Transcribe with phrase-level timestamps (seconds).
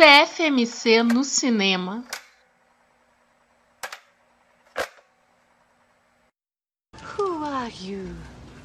[0.00, 2.04] CFMC no cinema.
[7.02, 8.16] Who are you?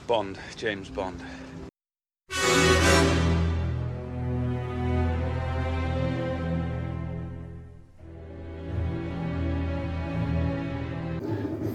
[0.08, 1.22] Bond, James Bond.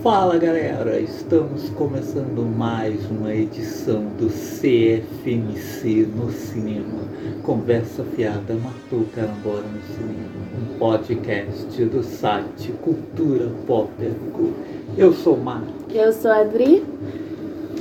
[0.03, 7.05] Fala galera, estamos começando mais uma edição do CFMC no cinema.
[7.43, 10.31] Conversa fiada matou carambola no cinema.
[10.59, 13.91] Um podcast do site Cultura Pop.
[14.97, 15.69] Eu sou o Marco.
[15.93, 16.83] Eu sou a Adri.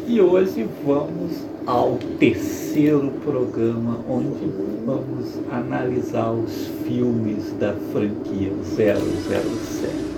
[0.05, 4.45] E hoje vamos ao terceiro programa onde
[4.85, 10.09] vamos analisar os filmes da franquia 007.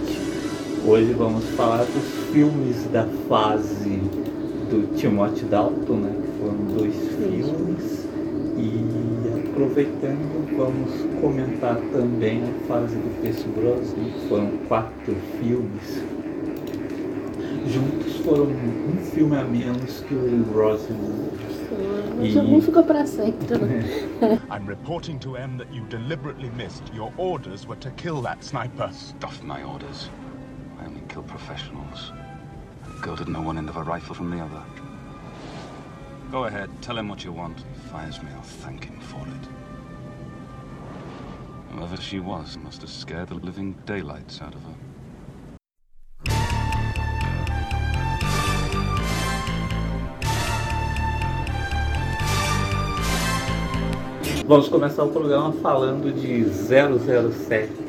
[0.83, 4.01] Hoje vamos falar dos filmes da fase
[4.71, 6.15] do Timothy Dalton, né?
[6.19, 8.07] Que foram dois filmes.
[8.57, 16.03] E aproveitando, vamos comentar também a fase do Pierce Brosnan, que foram quatro filmes.
[17.67, 21.31] Juntos foram um filme a menos que o Rosewood.
[22.19, 23.55] O Jambu ficou pra sempre.
[23.55, 23.83] Né?
[24.49, 26.83] I'm reporting to M that you deliberately missed.
[26.91, 28.89] Your orders were to kill that sniper.
[28.91, 30.09] Stuff my orders.
[31.11, 32.13] Kill professionals.
[33.01, 34.63] Girl didn't know one end of a rifle from the other.
[36.31, 37.57] Go ahead, tell him what you want.
[37.57, 39.47] He fires me, I'll thank him for it.
[41.73, 44.75] Whoever she was must have scared the living daylights out of her.
[54.47, 57.81] Vamos começar o programa falando de 007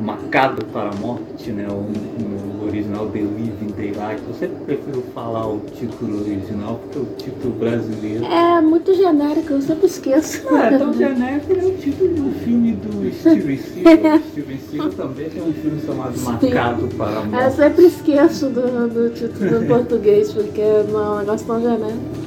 [0.00, 1.66] Marcado para a Morte, né?
[1.68, 1.86] O,
[2.22, 4.22] no original The Living Daylight.
[4.26, 8.24] Eu sempre prefiro falar o título original porque o título brasileiro.
[8.24, 10.46] É muito genérico, eu sempre esqueço.
[10.54, 14.18] É tão genérico, é o título de um filme do Steven Seagal.
[14.32, 17.44] Steven Seagal também tem um filme chamado Marcado para a Morte.
[17.44, 22.26] Eu sempre esqueço do, do título em português, porque não é um negócio tão genérico.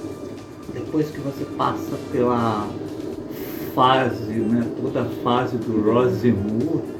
[0.73, 2.67] Depois que você passa pela
[3.75, 4.65] fase, né?
[4.81, 6.98] Toda a fase do Rosemont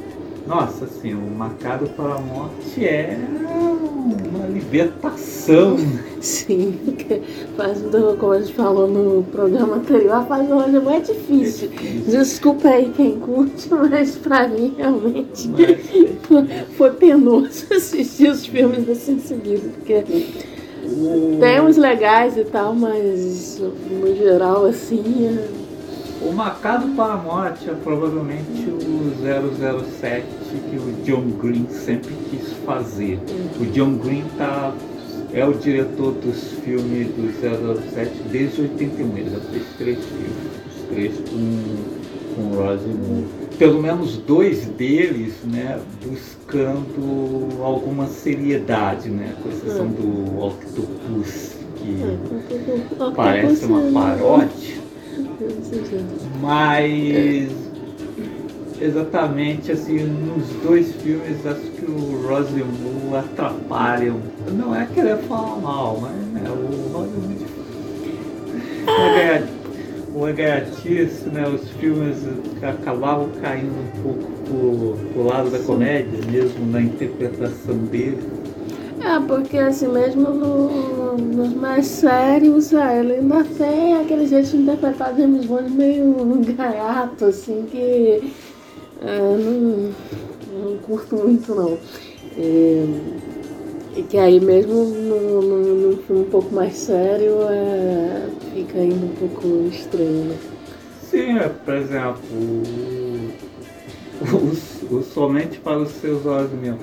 [0.50, 3.20] nossa, assim, o Marcado para a Morte é
[4.28, 5.78] uma libertação.
[6.20, 6.76] Sim,
[7.56, 7.84] faz
[8.20, 11.68] como a gente falou no programa anterior, fase do Rosemont é difícil.
[11.68, 12.20] É difícil.
[12.20, 15.52] Desculpa aí quem curte, mas pra mim realmente
[16.24, 20.04] foi, foi penoso assistir os filmes assim seguidos, porque
[20.84, 21.38] o...
[21.40, 23.62] tem uns legais e tal, mas
[23.92, 25.28] no geral assim.
[25.28, 25.59] É...
[26.22, 29.14] O Marcado para a Morte é provavelmente o
[29.96, 30.26] 007
[30.70, 33.20] que o John Green sempre quis fazer.
[33.60, 34.74] O John Green tá,
[35.32, 37.32] é o diretor dos filmes do
[37.94, 39.18] 007 desde 81.
[39.18, 40.36] Ele já fez três filmes,
[40.68, 49.50] os três com, com Roger Pelo menos dois deles, né, buscando alguma seriedade, né, com
[49.50, 54.89] exceção do Octopus, que parece uma paródia.
[56.42, 57.50] Mas
[58.82, 64.14] exatamente assim, nos dois filmes acho que o Rosemont atrapalha.
[64.52, 67.50] Não é querer falar mal, mas né, o Rosemont
[70.14, 72.18] o engaiatice, né, os filmes
[72.62, 78.20] acabavam caindo um pouco pro, pro lado da comédia, mesmo na interpretação dele.
[79.02, 84.58] É, porque assim, mesmo no, nos mais sérios, é, ele ainda tem aquele jeito de
[84.58, 86.06] interpretar James Bond meio
[86.56, 88.34] gaiato, assim, que
[89.02, 89.92] é, não,
[90.62, 91.78] não curto muito não.
[92.38, 92.86] É,
[93.96, 99.48] e que aí mesmo num filme um pouco mais sério é, fica ainda um pouco
[99.72, 100.26] estranho.
[100.26, 100.38] Né?
[101.10, 102.22] Sim, é, por exemplo,
[104.22, 106.80] o, o, o Somente para os Seus Olhos Mesmo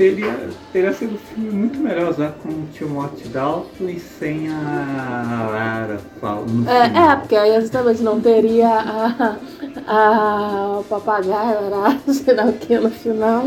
[0.00, 5.48] teria, teria sido um filme muito melhor já com o Timothy Dalton e sem a
[5.52, 6.00] Lara
[6.66, 9.36] é, é, porque aí exatamente não teria a,
[9.86, 13.46] a, o papagaio, Arara, sei lá o que no final.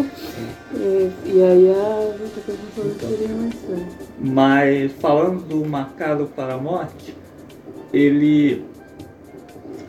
[0.75, 4.09] E, e aí a gente teria mais certo.
[4.19, 7.17] Mas falando do Marcado para a Morte,
[7.91, 8.63] ele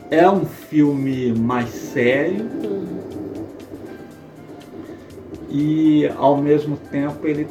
[0.09, 2.49] é um filme mais sério.
[2.63, 3.14] Uhum
[5.49, 7.47] e ao mesmo tempo ele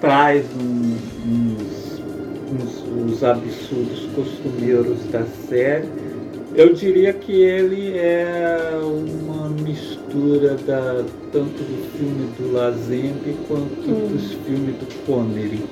[0.00, 0.96] traz um,
[1.26, 1.86] uns
[2.54, 5.88] os, os absurdos costumeiros da série.
[6.54, 14.08] Eu diria que ele é uma mistura da, tanto do filme do Lazembe quanto Hum.
[14.12, 15.62] dos filmes do Connery.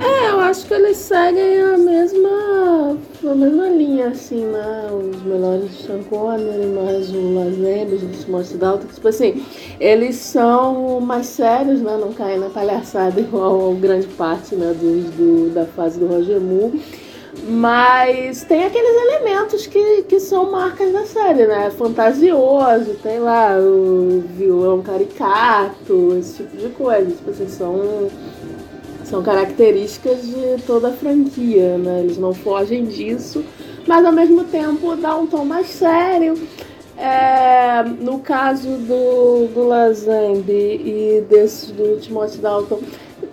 [0.00, 4.88] É, eu acho que eles seguem a mesma, a mesma linha, assim, né?
[4.90, 8.86] Os melhores do Sean Connery, mais o Lazembes, o Timothy Dalton.
[8.86, 9.44] Tipo assim,
[9.78, 11.96] eles são mais sérios, né?
[11.96, 14.74] Não caem na palhaçada igual grande parte né?
[14.74, 16.80] dos, do, da fase do Roger Moore.
[17.48, 21.70] Mas tem aqueles elementos que, que são marcas da série, né?
[21.70, 27.10] Fantasioso, tem lá o vilão caricato, esse tipo de coisa.
[27.10, 28.08] Tipo assim, são
[29.04, 32.00] são características de toda a franquia, né?
[32.00, 33.44] Eles não fogem disso,
[33.86, 36.34] mas ao mesmo tempo dá um tom mais sério.
[36.96, 42.80] É, no caso do, do Lazembe e desse do Timothy Dalton,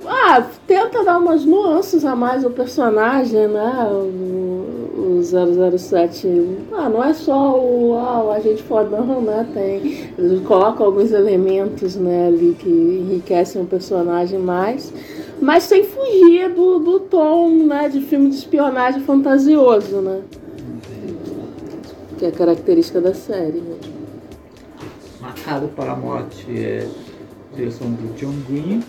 [0.05, 3.87] ah, tenta dar umas nuances a mais ao personagem, né?
[3.91, 6.27] O, o 007,
[6.73, 9.47] ah, não é só o, ah, o agente fodão, né?
[9.53, 14.91] Tem, eles colocam alguns elementos né, ali que enriquecem o personagem mais
[15.41, 20.21] mas sem fugir do, do tom né, de filme de espionagem fantasioso, né?
[22.19, 23.59] Que é característica da série.
[23.59, 23.77] Né?
[25.19, 26.87] Marcado para a Morte é
[27.55, 28.83] direção do John Green.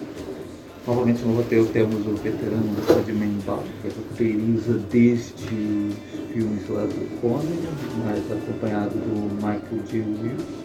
[0.86, 5.92] Novamente no roteiro temos o veterano Rodman Ball, que roteiriza desde
[6.32, 7.68] filmes lá do Connery,
[8.04, 10.00] mas acompanhado do Michael J.
[10.00, 10.61] Wilson.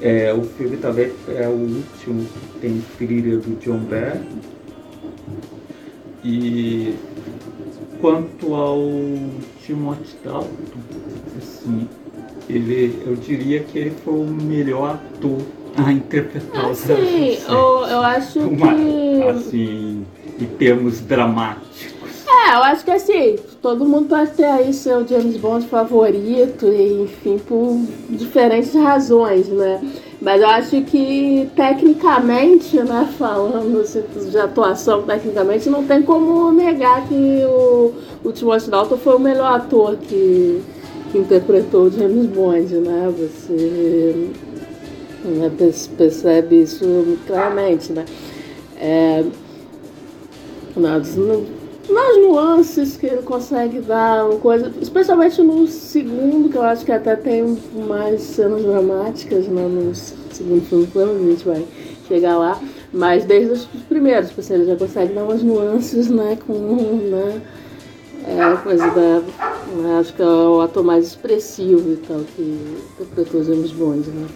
[0.00, 4.20] É, o filme também é o último que tem trilha do John Barry.
[6.24, 6.94] E
[8.00, 8.78] quanto ao
[9.64, 10.48] Timothy Dalton,
[11.38, 11.88] assim,
[12.48, 15.38] ele, eu diria que ele foi o melhor ator
[15.76, 16.86] a interpretar o Assim,
[17.36, 17.42] 007.
[17.48, 17.54] eu,
[17.86, 19.22] eu acho Uma- que.
[19.28, 20.04] assim,
[20.40, 21.94] em termos dramáticos.
[22.28, 27.02] É, eu acho que assim, todo mundo pode ter aí seu James Bond favorito, e,
[27.02, 27.78] enfim, por
[28.10, 29.80] diferentes razões, né?
[30.20, 33.82] Mas eu acho que tecnicamente, né, falando
[34.30, 37.14] de atuação tecnicamente, não tem como negar que
[37.46, 37.92] o,
[38.24, 40.62] o Timothy Dalton foi o melhor ator que,
[41.12, 43.12] que interpretou o James Bond, né?
[43.16, 44.30] Você
[45.24, 48.04] né, perce- percebe isso claramente, né?
[48.78, 49.24] É,
[50.76, 51.55] no-
[51.88, 56.92] nas nuances que ele consegue dar, uma coisa, especialmente no segundo, que eu acho que
[56.92, 57.56] até tem
[57.86, 61.66] mais cenas dramáticas né, no segundo filme, menos a gente vai
[62.08, 62.60] chegar lá,
[62.92, 67.42] mas desde os primeiros, tipo assim, ele já consegue dar umas nuances, né, com, né,
[68.26, 69.20] é, a coisa da,
[69.76, 72.58] né, acho que é o ator mais expressivo e tal, que
[73.00, 74.26] interpretou James Bond, né.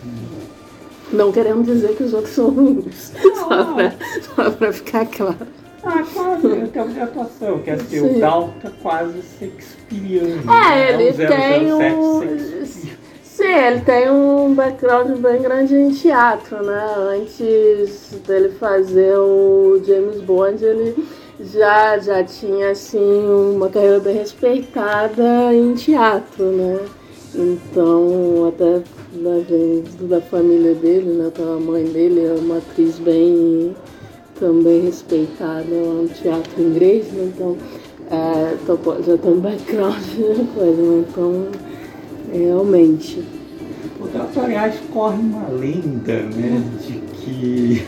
[1.13, 3.95] Não queremos dizer que os outros são ruins, só pra,
[4.37, 5.60] só pra ficar claro.
[5.83, 8.17] Ah, quase, em termos de atuação, que assim, Sim.
[8.17, 10.43] o Dalton é quase shakespeariano.
[10.53, 11.03] É, né?
[11.03, 12.21] ele 007 tem um.
[13.23, 16.95] Sim, ele tem um background bem grande em teatro, né?
[16.97, 20.95] Antes dele fazer o James Bond, ele
[21.41, 22.99] já, já tinha assim
[23.57, 26.81] uma carreira bem respeitada em teatro, né?
[27.35, 28.83] Então, até
[29.49, 31.31] vem da família dele, né?
[31.33, 33.75] Então, a mãe dele é uma atriz bem
[34.41, 37.31] também respeitada no teatro inglês, né?
[37.33, 37.57] Então,
[38.11, 40.03] é, pô, já tem um background
[40.55, 41.05] coisa, né?
[41.09, 41.47] Então,
[42.33, 43.23] realmente.
[44.01, 47.87] O Dalton, aliás, corre uma lenda, né, de que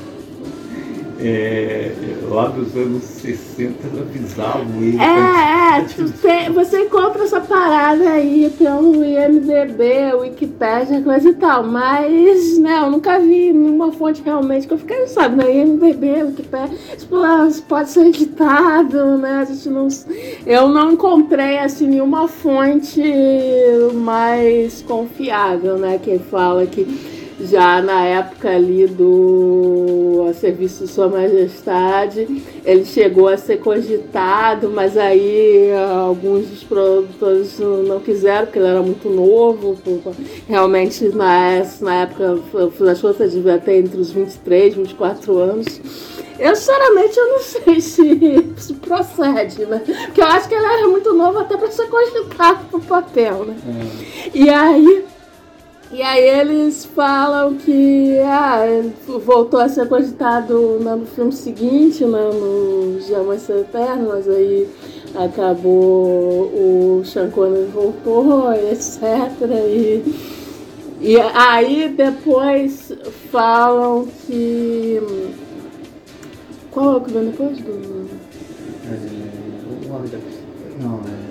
[1.25, 1.93] é,
[2.29, 4.99] lá dos anos 60 avisavam ele.
[4.99, 11.65] É, é, tu tem- você encontra essa parada aí pelo IMDB, Wikipédia, coisa e tal,
[11.65, 16.77] mas, né, eu nunca vi nenhuma fonte realmente que eu fiquei, sabe, né, IMDB, Wikipédia,
[16.99, 17.17] tipo,
[17.49, 19.89] isso pode ser editado, né, a gente não...
[20.47, 23.03] Eu não encontrei, assim, nenhuma fonte
[23.95, 27.12] mais confiável, né, que fala que
[27.43, 34.71] já na época ali do a serviço de Sua Majestade, ele chegou a ser cogitado,
[34.71, 39.77] mas aí ah, alguns dos produtores não quiseram, porque ele era muito novo.
[40.49, 42.39] Realmente, na, na época,
[42.91, 45.81] as contas, devia ter entre os 23 e 24 anos.
[46.39, 49.83] Eu, sinceramente, eu não sei se, se procede, né?
[50.07, 53.57] Porque eu acho que ele era muito novo até para ser cogitado pro papel, né?
[54.35, 55.05] E aí,
[55.93, 58.63] e aí eles falam que ah,
[59.27, 62.99] voltou a ser cogitado no filme seguinte, né, no
[63.39, 64.67] Ser Eterno, mas aí
[65.15, 69.03] acabou o Sean Connery voltou, etc.
[69.69, 70.03] E,
[71.01, 72.93] e aí depois
[73.31, 74.99] falam que.
[76.71, 78.09] Qual é o que vem depois do.
[78.87, 79.23] É.
[80.83, 81.22] Não, é.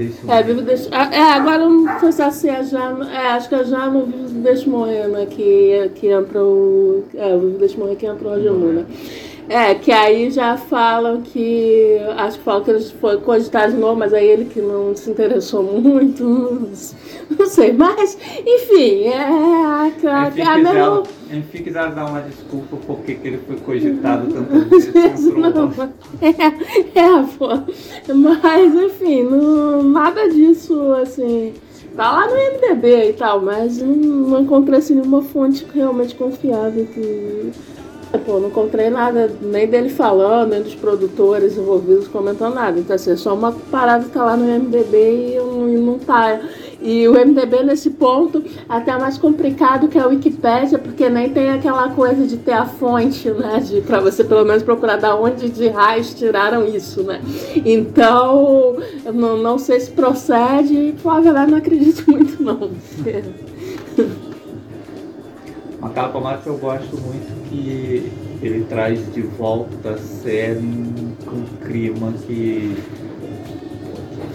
[0.00, 0.54] Deixa eu É, ver.
[0.54, 0.88] Vivo Deixa.
[0.94, 2.96] É, agora eu não sei se é já.
[3.12, 5.26] É, acho que é já no Vivo Deixa Morrer, né?
[5.26, 6.08] Que, que
[6.42, 7.04] o.
[7.14, 8.84] É, o Vivo Deixa Morrer que entra o Roger Moore, né?
[9.50, 11.98] É, que aí já falam que.
[12.16, 15.10] Acho que falam que eles foi cogitar de novo, mas aí ele que não se
[15.10, 16.22] interessou muito.
[17.38, 22.76] Não sei, mas, enfim, é, a, Enfim, é a quiser, enfim, quiser dar uma desculpa
[22.84, 25.70] porque que ele foi cogitado tantas vezes Não,
[26.20, 27.48] é, é, pô.
[28.12, 31.54] Mas, enfim, não, nada disso, assim.
[31.96, 36.84] Tá lá no MDB e tal, mas não, não encontrei assim, nenhuma fonte realmente confiável
[36.86, 37.52] que.
[38.18, 42.78] Pô, não encontrei nada nem dele falando, nem dos produtores envolvidos comentando nada.
[42.78, 46.40] Então, assim, é só uma parada que tá lá no MDB e não, não tá.
[46.82, 51.50] E o MDB, nesse ponto, até é mais complicado que a Wikipédia, porque nem tem
[51.50, 53.60] aquela coisa de ter a fonte, né?
[53.60, 57.20] De, pra você pelo menos procurar da onde de raios tiraram isso, né?
[57.64, 58.76] Então,
[59.12, 62.70] não, não sei se procede e, pô, a galera não acredita muito, não.
[65.80, 70.60] Uma capa mata eu gosto muito que ele traz de volta a série
[71.24, 72.76] com um clima que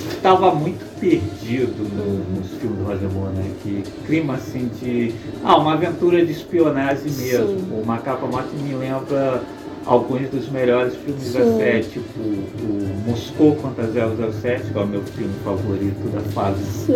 [0.10, 3.52] estava muito perdido no- nos filmes do Roger Moore, né?
[3.62, 5.14] Que clima assim de.
[5.44, 7.48] Ah, uma aventura de espionagem mesmo.
[7.48, 7.68] Sim.
[7.82, 9.44] O Macapa Morte me lembra
[9.86, 11.58] alguns dos melhores filmes da Sim.
[11.58, 16.94] série, tipo o Moscou contra 007, que é o meu filme favorito da fase sim.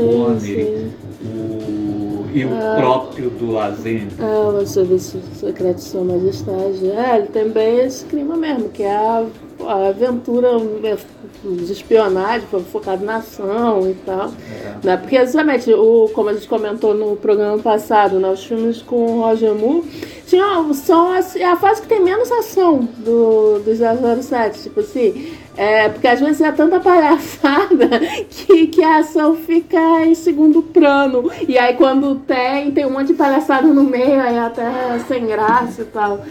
[1.23, 1.88] O,
[2.33, 2.75] e o Ah.
[2.77, 4.13] próprio do Lazenby.
[4.19, 6.89] É, o Serviço Secreto de Sua Majestade.
[6.91, 9.25] É, ele tem bem esse clima mesmo, que é a,
[9.65, 10.47] a aventura
[10.83, 10.97] é,
[11.43, 14.31] de espionagem, foi focado na ação e tal.
[14.51, 14.85] É.
[14.85, 14.97] Né?
[14.97, 19.21] Porque, exatamente, o, como a gente comentou no programa passado, né, os filmes com o
[19.21, 19.83] Roger Moore
[20.25, 24.63] tinham, são assim, a fase que tem menos ação do, do 007.
[24.63, 30.13] Tipo assim, é, porque às vezes é tanta palhaçada que, que a ação fica em
[30.13, 31.31] segundo plano.
[31.47, 35.81] E aí quando tem, tem um monte de palhaçada no meio, aí até sem graça
[35.81, 36.23] e tal.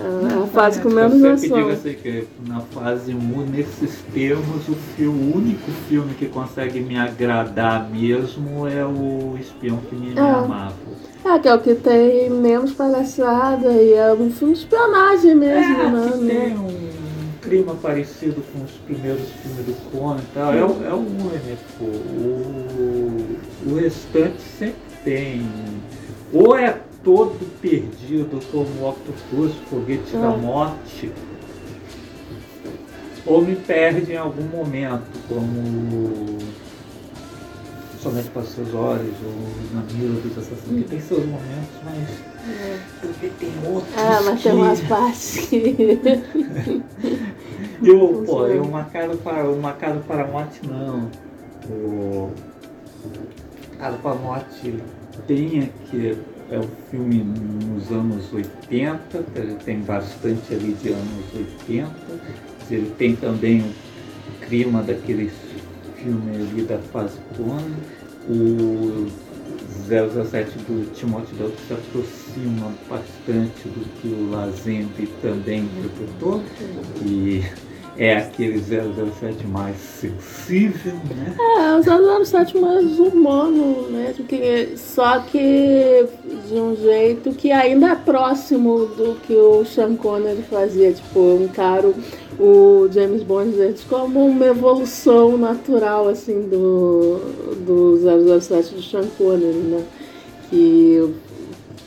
[0.00, 1.90] É a fase com menos Eu sempre digo ação.
[1.90, 7.88] assim que na fase Mu, nesses termos, o, o único filme que consegue me agradar
[7.90, 10.20] mesmo é o Espião que me, me É.
[10.20, 10.74] amava.
[11.24, 15.74] É, que é o que tem menos palhaçada e é um filme de espionagem mesmo,
[15.82, 16.12] É, né?
[16.26, 16.88] tem um
[17.42, 20.54] clima parecido com os primeiros filmes do Conan e tal.
[20.54, 21.84] É, o- é o único.
[21.84, 23.26] O,
[23.66, 25.42] o restante sempre tem.
[26.32, 26.76] Ou é
[27.08, 30.36] todo perdido como Octopus, Foguete da Ah.
[30.36, 31.10] Morte,
[33.24, 36.36] ou me perde em algum momento, como
[38.02, 42.08] Somente para seus olhos, ou na mira dos assassinos, que tem seus momentos, mas
[43.00, 43.96] também tem outros.
[43.96, 45.98] É, mas tem que- umas partes que.
[47.82, 51.10] E o, pô, e o Macado para o Macado para a Morte não.
[51.68, 52.30] O
[53.72, 54.74] Macado para a Morte
[55.26, 56.16] tem aqui,
[56.50, 57.24] é um filme
[57.66, 61.34] nos anos 80, ele tem bastante ali de anos
[61.68, 61.90] 80.
[62.70, 65.32] Ele tem também o clima daqueles
[65.96, 67.76] filmes ali da fase Clone.
[68.30, 69.06] O
[69.88, 76.42] 007 do Timothy Dalton se aproxima bastante do que o Lazenby também interpretou.
[77.04, 77.42] E
[77.98, 81.34] é aquele 007 mais sensível, né?
[81.36, 86.06] É, o 007 mais humano mesmo, que, só que
[86.48, 90.92] de um jeito que ainda é próximo do que o Sean Connery fazia.
[90.92, 91.94] Tipo, eu encaro
[92.38, 97.18] o James Bond antes como uma evolução natural assim do,
[97.66, 99.84] do 007 do Sean Connery, né?
[100.48, 101.14] Que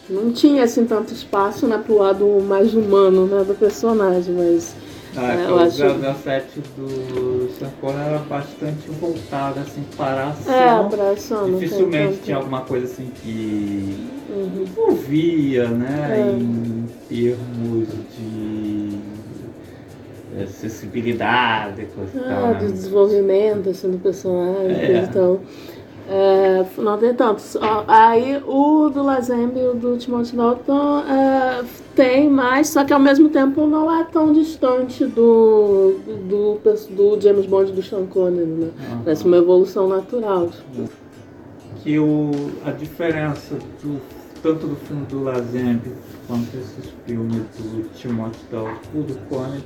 [0.10, 4.76] não tinha assim tanto espaço né, pro lado mais humano né, do personagem, mas
[5.16, 10.30] Ah, É, eu o acho- 007 do Sean Connery era bastante voltado assim, para a
[10.30, 10.86] ação.
[10.86, 13.98] é, pra ação, Dificilmente tanto- tinha alguma coisa assim que
[14.30, 14.62] Uhum.
[14.64, 16.32] envolvia, né, É.
[16.40, 17.88] em termos
[18.18, 19.00] de
[20.40, 22.60] eh, acessibilidade, coisa e tal, Ah, né?
[22.60, 24.86] de desenvolvimento assim, do personagem, É.
[24.86, 25.40] coisa e tal.
[26.10, 27.42] É, não tem tanto.
[27.42, 31.64] Só- Aí o do Lazenby e o do Timothy Dalton é,
[31.96, 35.96] tem mais, só que ao mesmo tempo não é tão distante do,
[36.28, 38.70] do, do James Bond e do Sean Connery, né?
[38.90, 39.02] Aham.
[39.04, 40.50] Parece uma evolução natural.
[41.84, 42.32] que o,
[42.66, 44.00] a diferença do,
[44.44, 45.94] tanto do filme do Lazenby
[46.28, 49.64] quanto esses filmes do Timothy Dalton e do Connery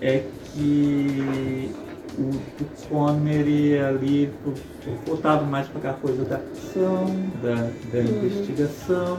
[0.00, 1.70] é que
[2.18, 7.06] o do Connery ali foi voltado mais para aquela coisa da ação,
[7.42, 9.18] da, da investigação.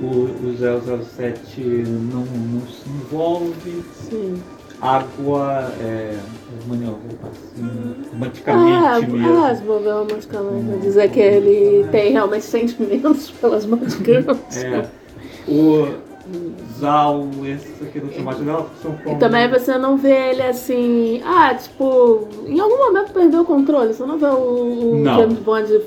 [0.00, 0.54] O, o
[1.04, 3.82] 007 não, não se envolve.
[3.94, 4.42] Sim.
[4.80, 6.18] água é,
[6.68, 9.38] mano, assim, Ah, romanticamente mesmo.
[9.38, 10.66] ah, as romanticamente.
[10.68, 14.38] Vai dizer que ele tem realmente sentimentos pelas Girls.
[14.58, 14.86] É,
[15.48, 16.05] o
[16.78, 19.18] Zal, esse aqui do tomate dela, são E como...
[19.18, 24.04] também você não vê ele assim, ah, tipo, em algum momento perdeu o controle, você
[24.04, 25.14] não vê o, Não.
[25.16, 25.80] James Bond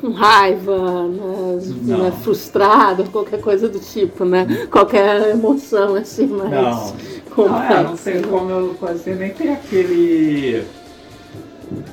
[0.00, 4.66] com raiva, né, né, frustrado, qualquer coisa do tipo, né?
[4.70, 7.14] Qualquer emoção assim, mais Não.
[7.36, 10.64] Não, é, não tem como eu fazer, nem tem aquele.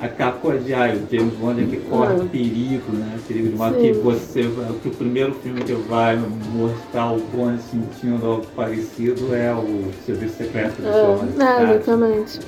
[0.00, 2.28] Aquela coisa de ah, o James Bond é que corre Não.
[2.28, 3.18] perigo, né?
[3.26, 4.42] Perigo de modo que você
[4.82, 6.16] que o primeiro filme que vai
[6.54, 10.82] mostrar o Bond sentindo algo parecido é o Serviço Secreto do
[11.36, 12.40] Sua É, é, exatamente.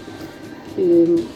[0.77, 1.27] E,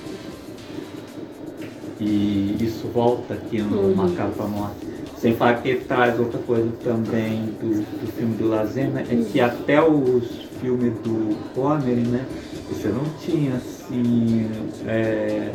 [2.01, 3.97] E isso volta aqui no Uhum.
[3.97, 4.77] Morte.
[5.21, 9.83] Sem falar que traz outra coisa também do, do filme do Lazema, é que até
[9.83, 12.25] os filmes do Connery, né?
[12.71, 14.47] Você não tinha assim.
[14.87, 15.51] é,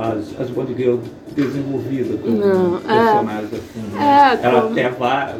[0.00, 1.02] as, as Bond Girls
[1.34, 2.98] desenvolvidas como Não, é.
[3.38, 3.96] assim.
[3.96, 4.40] É, Né?
[4.42, 5.34] Ela como- até vai,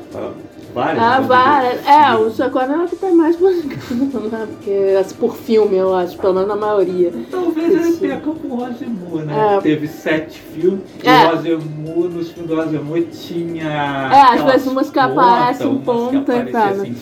[0.75, 1.03] várias.
[1.03, 1.89] ah, Girls.
[1.89, 4.47] é, o Chacona é o que tem mais buscando, né?
[4.49, 7.13] Porque assim, por filme, eu acho, pelo menos na maioria.
[7.31, 7.99] Talvez ele Isso.
[8.01, 9.57] perca pro Roger Moore, né?
[9.57, 9.61] É.
[9.61, 10.81] Teve sete filmes.
[11.03, 11.27] É.
[11.27, 13.65] O Roger Moore, nos filmes do Roger Moore, tinha.
[14.13, 16.95] É, às vezes umas que aparecem em ponta e tal, assim?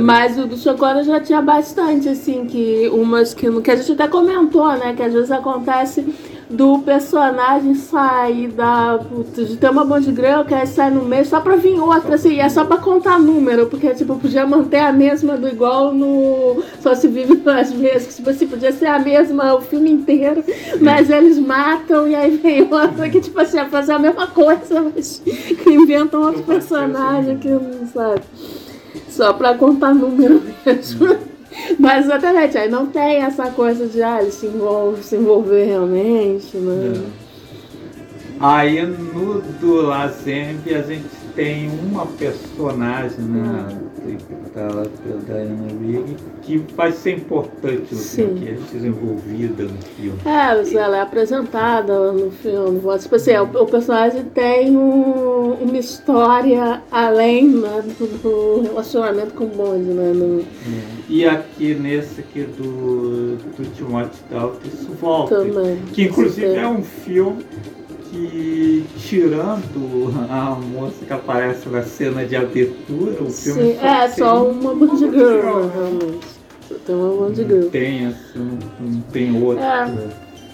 [0.00, 4.08] Mas o do Chocora já tinha bastante, assim, que umas que, que a gente até
[4.08, 4.94] comentou, né?
[4.96, 6.06] Que às vezes acontece
[6.48, 8.98] do personagem sair da.
[9.34, 12.34] de ter uma Bond Girl que aí sai no meio só pra vir outra, assim,
[12.34, 16.62] e é só pra contar número, porque tipo, podia manter a mesma do igual no.
[16.80, 20.44] Só se vive duas vezes, tipo assim, podia ser a mesma o filme inteiro,
[20.80, 24.82] mas eles matam e aí vem outra que, tipo assim, é fazer a mesma coisa,
[24.94, 28.22] mas que inventam outro faço personagem que não sabe.
[29.08, 31.35] Só pra contar número mesmo.
[31.78, 36.56] Mas exatamente, aí não tem essa coisa de ah, ele se, envolve, se envolver realmente,
[36.56, 37.02] né?
[38.38, 43.66] Aí no do Lazembe a gente tem uma personagem, né?
[44.12, 48.26] Interpretada pela Diana Rigg, que vai ser importante no Sim.
[48.26, 50.18] filme, que é desenvolvida no filme.
[50.24, 52.80] É, ela é apresentada no filme.
[52.98, 59.48] Tipo assim, o, o personagem tem um- uma história além né, do, relacionamento com o
[59.48, 60.12] Bond, né?
[60.12, 60.44] no-
[61.08, 65.36] E aqui nesse aqui do, do Timothy Dalton, isso volta.
[65.36, 65.76] também.
[65.92, 67.44] Que inclusive é um filme
[68.16, 74.48] que, tirando a moça que aparece na cena de abertura, o filme Sim, é só
[74.48, 76.26] uma Bond Bond Girl, Girl, realmente.
[76.68, 77.68] Só Tem uma Bond Não Girl.
[77.70, 79.62] tem, assim, não, não tem outro.
[79.62, 79.92] É.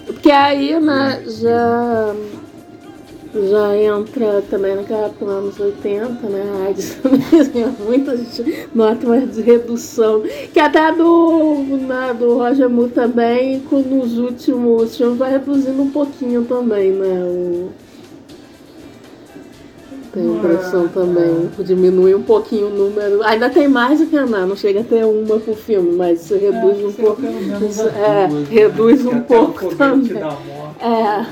[0.06, 2.14] Porque aí, né, já,
[3.34, 9.06] já entra também naquela época, nos anos 80, né, a AIDS também, muita gente nota
[9.06, 11.54] uma redução, que até do,
[11.86, 17.70] né, do Roger Moore também, nos últimos filmes vai reduzindo um pouquinho também, né, o...
[20.12, 23.22] Tem a impressão também, diminui um pouquinho o número.
[23.22, 26.36] Ainda tem mais do que a não chega a ter uma por filme, mas se
[26.36, 27.22] reduz É, um pouco.
[27.66, 28.46] isso- é, duas, né?
[28.50, 30.12] reduz um pouco foguete também.
[30.12, 30.84] da morte.
[30.84, 31.26] É,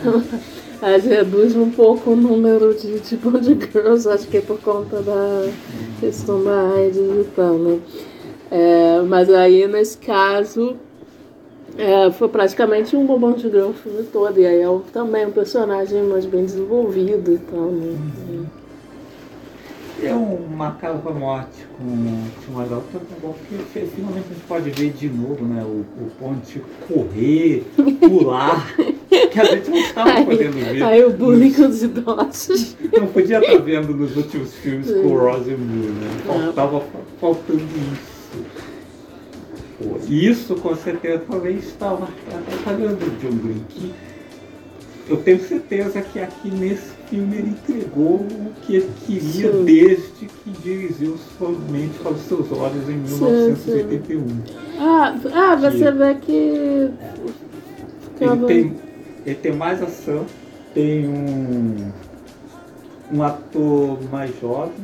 [0.80, 5.00] mas reduz um pouco o número de, de Bond Girls, acho que é por conta
[5.02, 5.48] da
[6.00, 7.78] questão da AIDS e tal, né?
[8.50, 10.76] É, mas aí, nesse caso,
[11.78, 15.30] é, foi praticamente um Bond Girl o filme todo, e aí é um- também um
[15.30, 17.96] personagem mais bem desenvolvido e tal, né?
[20.02, 24.34] É um marcado com a morte com o Timothy Dalton, é bom porque finalmente a
[24.34, 25.62] gente pode ver de novo, né?
[25.62, 27.64] O, o Ponte correr,
[28.00, 28.74] pular,
[29.30, 30.82] que a gente não estava podendo ver.
[30.82, 32.76] Aí o bullying com os idosos.
[32.92, 36.08] Não podia estar vendo nos últimos filmes com o Roger Moore, né?
[36.08, 36.26] É.
[36.26, 36.82] Faltava
[37.20, 37.62] faltando
[37.92, 38.10] isso.
[40.08, 42.06] Isso com certeza talvez estava
[42.64, 43.94] tá vendo o John Green que
[45.10, 49.64] eu tenho certeza que aqui nesse filme ele entregou o que ele queria Sim.
[49.64, 54.26] desde que dirigiu somente para os seus olhos em Sim, 1981.
[54.78, 56.90] Ah, ah você vê que.
[58.20, 58.76] Ele tem,
[59.24, 60.26] ele tem mais ação,
[60.74, 61.90] tem um,
[63.12, 64.74] um ator mais jovem,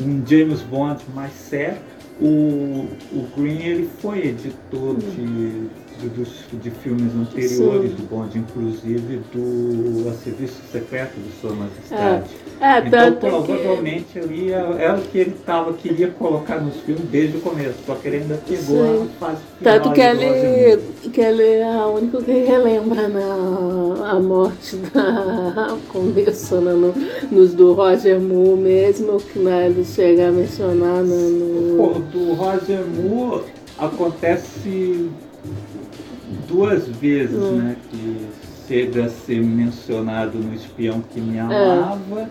[0.00, 1.78] um James Bond mais sério.
[2.20, 5.68] O, o Green ele foi editor de,
[6.04, 7.96] de, dos, de filmes anteriores Sim.
[7.96, 12.30] do Bond, inclusive do A Serviço Secreto de Sua Majestade.
[12.60, 13.28] É, Então tanto que.
[13.28, 17.74] provavelmente ali era, era o que ele tava, queria colocar nos filmes desde o começo,
[17.86, 19.02] só que ele ainda pegou Sim.
[19.02, 19.74] a fase final.
[19.74, 23.24] Tanto que ele, que ele é o único que relembra né,
[24.04, 26.94] a, morte da começo né, no,
[27.30, 31.76] nos do Roger Moore mesmo, que né, ele chega a mencionar né, no.
[31.76, 33.44] Pô, do Roger Moore,
[33.78, 35.10] acontece
[36.54, 37.56] duas vezes, Hum.
[37.56, 37.76] né?
[37.90, 38.26] Que
[38.68, 42.30] chega a ser mencionado no espião que me amava.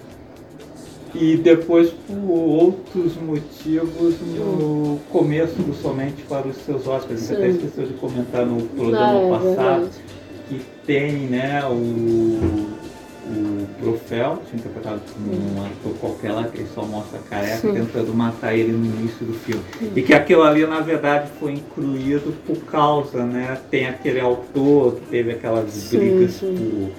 [1.16, 7.24] E depois, por outros motivos, no começo do Somente para os Seus Hóspedes.
[7.24, 9.90] Você até esqueceu de comentar no Ah, programa é passado verdade.
[10.50, 12.40] que tem né, o,
[13.26, 17.74] o Profel, interpretado por um ator qualquer lá, que ele só mostra a careca, Sim.
[17.74, 19.64] tentando matar ele no início do filme.
[19.96, 23.58] E que aquilo ali, na verdade, foi incluído por causa, né?
[23.70, 26.92] Tem aquele autor que teve aquelas Sim, brigas por,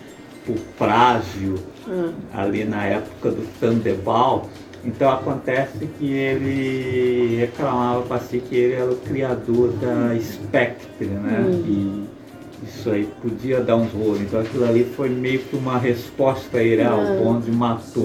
[0.47, 1.57] por plágio
[1.87, 4.49] Ah, ali na época do Thunderball.
[4.85, 11.45] Então acontece que ele reclamava para si que ele era o criador da Spectre, né?
[11.67, 12.05] E
[12.66, 14.20] isso aí podia dar uns rolos.
[14.20, 17.12] Então aquilo ali foi meio que uma resposta a ele, ah, Ah.
[17.20, 18.03] o Bond matou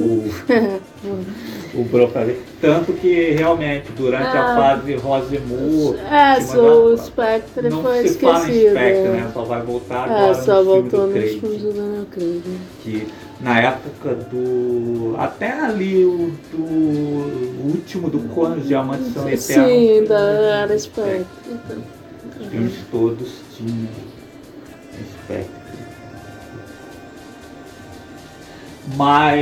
[1.73, 2.35] o Brocadê.
[2.61, 4.55] Tanto que realmente durante a Ah.
[4.57, 5.95] fase Rosemur.
[5.97, 8.69] É, mandava- o Spectre não foi se fala em esquecido.
[8.71, 9.11] Spectre, é.
[9.11, 9.31] né?
[9.33, 12.41] Só vai voltar agora É, no só filme voltou Craig filmes do Daniel Craig.
[12.83, 13.07] que
[13.41, 15.15] na época do.
[15.17, 19.41] Até ali o do último do Conan, os Diamantes São Eternos.
[19.41, 21.25] Sim, ainda era Spectre.
[21.47, 21.77] então.
[22.41, 23.87] Os filmes todos tinham
[25.03, 25.59] Spectre.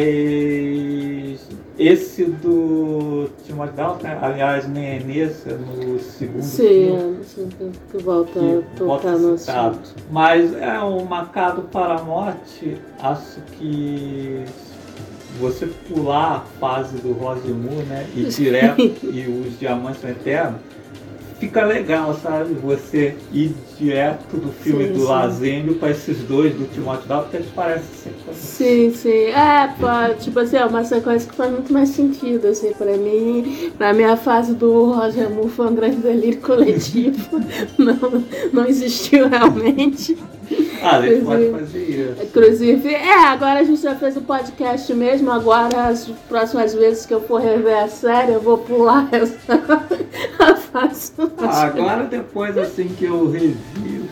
[0.07, 1.39] Mas
[1.77, 7.17] esse do Timothy Dalton, aliás, nem é nesse, é no segundo Sim, filme.
[7.21, 7.47] é, sei
[7.91, 9.79] que- volta a tocar no citado.
[10.11, 14.43] Mas é um marcado para a morte, acho que
[15.39, 18.07] você pular a fase do Rosemur, né?
[18.15, 20.59] E direto e os diamantes são eternos,
[21.39, 22.53] fica legal, sabe?
[22.55, 25.05] Você ir direto do filme Sim, do sim.
[25.05, 29.25] Lazênio para esses dois do Timóteo Dalton, porque eles parecem ser Sim, sim.
[29.27, 33.71] É, pô, tipo assim, é uma sequência que faz muito mais sentido, assim, pra mim.
[33.79, 37.39] Na minha fase do Roger Moore foi um grande delírio coletivo.
[37.77, 40.17] não, não existiu realmente.
[40.81, 42.23] Ah, ele pode Inclusive- fazer isso.
[42.23, 47.13] Inclusive, é, agora a gente já fez o podcast mesmo, agora as próximas vezes que
[47.13, 49.35] eu for rever a série, eu vou pular essa
[50.39, 51.11] a fase.
[51.39, 53.55] Ah, agora depois assim que eu revi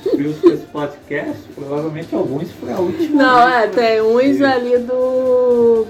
[0.06, 3.24] os filmes desse podcast, provavelmente alguns foi a última.
[3.24, 5.86] Não, é, tem uns ali do.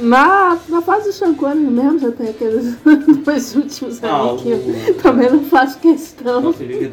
[0.00, 2.74] Na, na fase do Sean Connery mesmo, já tem aqueles
[3.24, 6.42] dois últimos Ah, ali que eu o- também não faço questão.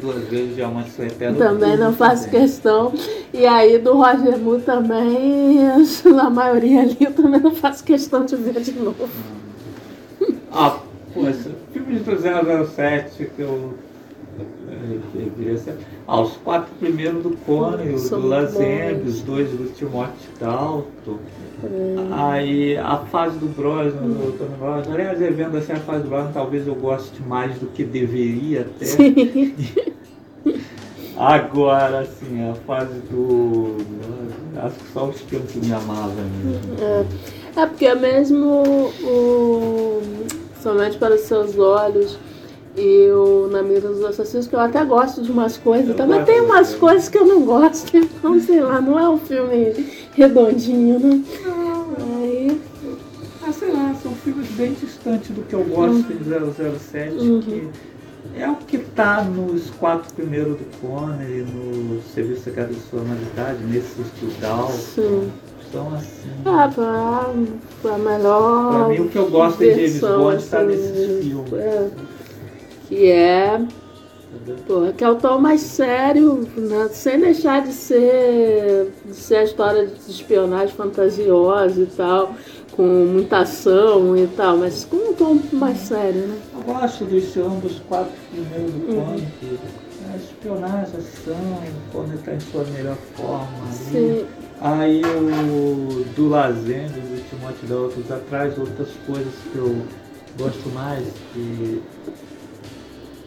[0.00, 1.38] Duas vezes Diamante São Eterno.
[1.38, 2.92] Também não faço questão.
[3.34, 5.58] E aí do Roger Moore também,
[6.14, 9.08] na maioria ali, eu também não faço questão de ver de novo.
[10.52, 10.78] Ah,
[11.12, 13.74] poxa, filme do 007 que eu.
[15.14, 17.36] Eu queria ser- Ah, os quatro primeiros do
[17.98, 21.18] São do Lazembe, os dois do Timothy Dalton.
[21.64, 21.96] É.
[22.12, 24.94] Aí a fase do Brosnan, do Tony Brosnan.
[24.94, 28.84] Aliás, vendo assim a fase do Brosnan, talvez eu goste mais do que deveria até.
[28.84, 29.54] Sim.
[31.16, 33.76] Agora, assim, a fase do.
[34.56, 36.74] Acho que só os cantos me amavam mesmo.
[36.80, 38.62] É, é porque mesmo
[39.02, 40.00] o
[40.62, 42.18] Somente para os Seus Olhos
[42.78, 46.18] e o Na Mira dos Assassinos, que eu até gosto de umas coisas, Eu também
[46.18, 46.80] gosto tem umas também.
[46.80, 51.22] coisas que eu não gosto, então sei lá, não é um filme redondinho, né?
[52.20, 52.60] Aí,
[53.46, 57.40] Ah, sei lá, são filmes bem distantes do que eu gosto de 007, Uhum.
[57.40, 57.68] que
[58.36, 64.40] é o que tá nos quatro primeiros do Connery, no Serviço Secreto de Sua do
[64.40, 64.72] Dalton.
[64.72, 65.30] sim.
[65.72, 66.30] São assim.
[66.46, 67.30] Ah, pra,
[67.82, 68.72] pra melhor.
[68.72, 71.52] Pra mim, o que eu gosto de James Bond tá assim, nesses filmes.
[71.52, 71.90] é.
[72.88, 73.60] Que é
[74.66, 76.88] Porra, que é o tom mais sério, né?
[76.92, 82.34] sem deixar de ser, de ser a história de espionagem fantasiosa e tal,
[82.72, 86.38] com muita ação e tal, mas com um tom mais sério, né?
[86.54, 89.04] Eu gosto dos quatro primeiros do Uhum.
[89.04, 89.58] Connery, que
[90.12, 91.58] é espionagem, ação,
[91.90, 93.72] quando ele tá em sua melhor forma.
[93.72, 94.26] Sim.
[94.60, 99.82] Aí o do Lazende, do Timóteo Dalton, atrás outras coisas que eu
[100.38, 101.80] gosto mais, que.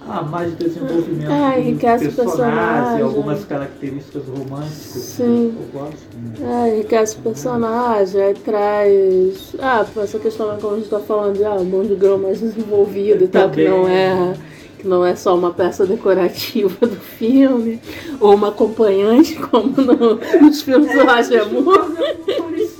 [0.07, 3.01] Ah, mais desenvolvimento É, enriquece o personagem.
[3.03, 5.55] algumas características românticas Sim.
[5.55, 5.97] que eu gosto.
[6.43, 9.53] É, enriquece o personagem, aí traz.
[9.59, 12.39] Ah, essa questão como a gente tá falando de ah, um monte de grão mais
[12.39, 14.33] desenvolvido e tal, que não é.
[14.79, 17.79] Que não é só uma peça decorativa do filme,
[18.19, 22.70] ou uma acompanhante, como no- nos filmes do Roger Moore.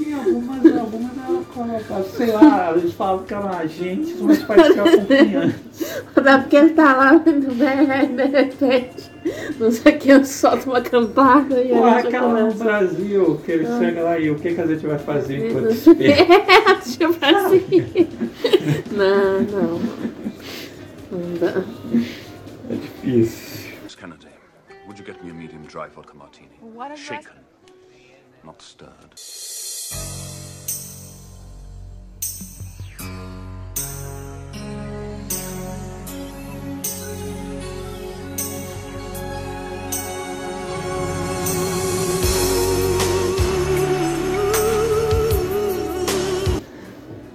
[2.16, 5.56] Sei lá, eles falam que é agente, mas parecia acompanhante.
[6.16, 9.12] É porque ele tá lá muito bem, aí de repente,
[9.60, 12.54] não sei quem solta uma campada e Pô, aí aquela no.
[12.54, 13.56] Brasil, que Ah.
[13.56, 16.02] ele chega lá e o que, que a gente vai fazer enquanto espera?
[16.72, 18.08] É, tipo assim.
[18.92, 19.80] Não, não.
[21.12, 21.64] Não dá.
[22.70, 23.72] É difícil.
[23.84, 24.28] Miss Kennedy,
[24.86, 26.50] would you get me a medium dry vodka martini?
[26.96, 27.38] Shaken,
[28.44, 30.41] not stirred.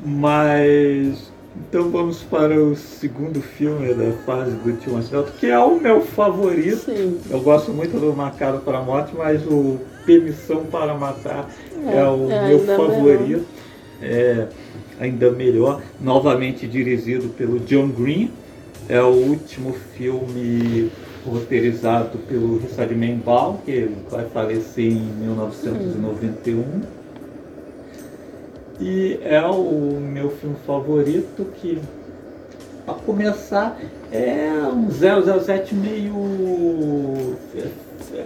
[0.05, 1.31] Mas
[1.69, 6.01] então vamos para o segundo filme da fase do Tio Anselmo, que é o meu
[6.01, 6.85] favorito.
[6.85, 7.21] Sim.
[7.31, 11.49] Eu gosto muito do Marcado para a Morte, mas o Permissão para Matar
[11.87, 13.47] é, É, o é meu favorito.
[14.01, 14.47] É
[15.01, 15.83] ainda melhor.
[16.01, 18.31] Novamente dirigido pelo John Green.
[18.89, 20.91] É o último filme
[21.27, 26.83] roteirizado pelo Richard Menbaum, que vai falecer em 1991.
[28.81, 31.81] E é o meu filme favorito que,
[32.85, 33.81] para começar,
[34.13, 37.37] é um 007 meio...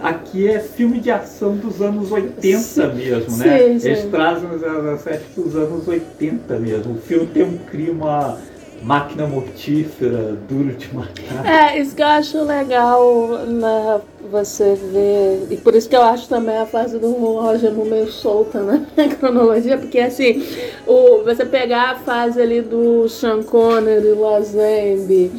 [0.01, 3.59] Aqui é filme de ação dos anos 80 Sim, mesmo, né?
[3.59, 3.87] sim, sim.
[3.87, 6.93] Eles trazem o 007 dos anos 80 mesmo.
[6.93, 8.37] O filme tem um clima
[8.83, 11.45] máquina mortífera, duro de matar.
[11.45, 14.01] É, isso que eu acho legal na,
[14.31, 15.47] você ver.
[15.51, 19.77] E por isso que eu acho também a fase do Roger meio solta na cronologia,
[19.77, 20.43] porque assim,
[20.87, 25.31] o, você pegar a fase ali do Sean Connery, Lazenby,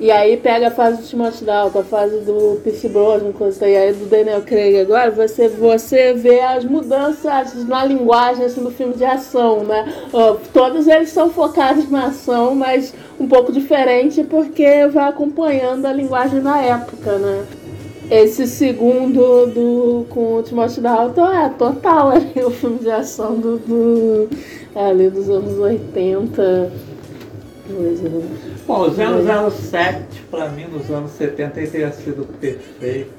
[0.00, 3.32] e aí pega a fase do Timothy Dalton, a fase do Pierce Brosnan,
[3.62, 8.70] e aí do Daniel Craig agora, você, você vê as mudanças na linguagem assim, do
[8.70, 9.92] filme de ação, né?
[10.12, 15.92] Ó, todos eles são focados na ação, mas um pouco diferente porque vai acompanhando a
[15.92, 17.44] linguagem na época, né?
[18.10, 23.58] Esse segundo do, com o Timothy Dalton é total ali, o filme de ação do,
[23.58, 24.28] do
[24.74, 26.87] ali dos anos 80.
[27.68, 28.28] Né?
[28.66, 33.12] Bom, o 007 para mim nos anos 70 ele teria sido perfeito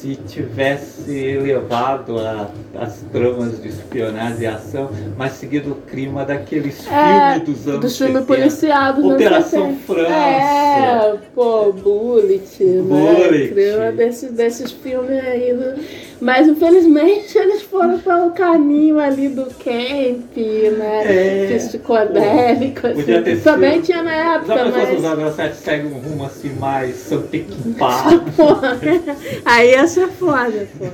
[0.00, 6.86] se tivesse levado a- as tramas de espionagem e ação, mas seguido o clima daqueles
[6.86, 8.26] É, filmes dos anos do filme 70.
[8.26, 9.86] policial dos anos Operação 70.
[9.86, 10.12] França.
[10.14, 12.82] É, pô, Bullet, né?
[12.82, 13.48] Bullet.
[13.48, 15.52] Clima desses, desses filmes aí.
[15.52, 21.02] do- Mas infelizmente eles foram para o caminho ali do camp, né?
[21.04, 23.42] É, Psicodélico, pô, podia ter assim.
[23.42, 24.98] Também sido- tinha na época, mas.
[24.98, 25.00] o
[25.32, 28.04] 007 segue um rumo assim mais Santequipá?
[28.36, 28.78] Porra,
[29.44, 30.86] aí ia ser foda, pô.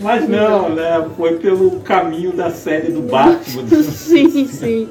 [0.00, 1.06] Mas não, né?
[1.16, 3.62] Foi pelo caminho da série do Batman.
[3.64, 4.88] do Sim, sim.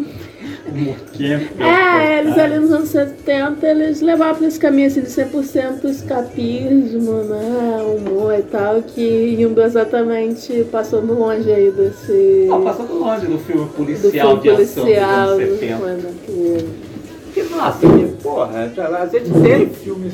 [0.66, 5.86] Camp, É, eles ali nos anos 70, eles levavam pra esse caminho assim de 100%
[5.86, 12.46] escapismo, né, humor e tal, que indo exatamente passando longe aí desse...
[12.50, 15.78] Não, passando longe do filme do policial filme de ação policial, dos anos 70.
[15.86, 20.14] né, que- nossa, que, porra, a gente tem filmes.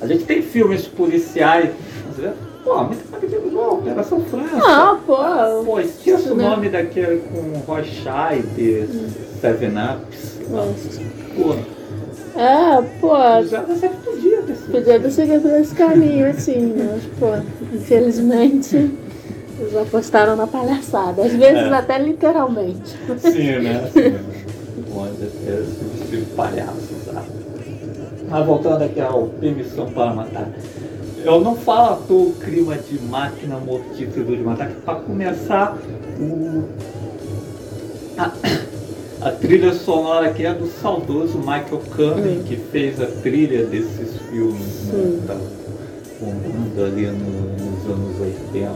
[0.00, 1.70] A gente tem filmes policiais.
[2.12, 4.62] Às vezes, Pô, muito parecido com Operação França.
[4.64, 5.16] Ah, pô,
[5.64, 6.48] Pô, esqueço o né?
[6.48, 8.86] nome daquele com Roy Scheider,
[9.40, 10.38] Seven Ups.
[11.36, 11.54] Pô,
[12.38, 13.14] É, pô,
[13.48, 14.72] já você podia ter sido.
[14.72, 17.26] podia ter seguido por esse caminho, assim, mas, pô,
[17.74, 18.76] infelizmente,
[19.58, 21.74] eles apostaram na palhaçada, às vezes É.
[21.74, 22.96] até literalmente.
[23.18, 23.90] Sim, né?
[23.92, 24.14] Sim.
[24.94, 27.26] Onde é substituir palhaço, sabe?
[28.28, 30.48] Mas voltando aqui ao Permissão para Matar.
[31.24, 35.78] Eu não falo à toa o clima de máquina mortífera de matar, que para começar,
[36.18, 36.64] o...
[38.18, 38.32] a,
[39.28, 42.44] a trilha sonora aqui é do saudoso Michael Kamen, Hum.
[42.44, 44.92] que fez a trilha desses filmes, né?
[44.92, 45.22] Sim.
[45.26, 45.36] Tá
[46.20, 48.72] bombando ali no- nos anos 80.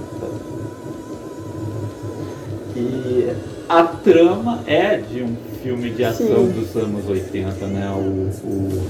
[2.76, 3.32] E
[3.68, 6.52] a trama é de um filme de ação Sim.
[6.52, 7.90] dos anos 80, né?
[7.90, 8.82] O, o,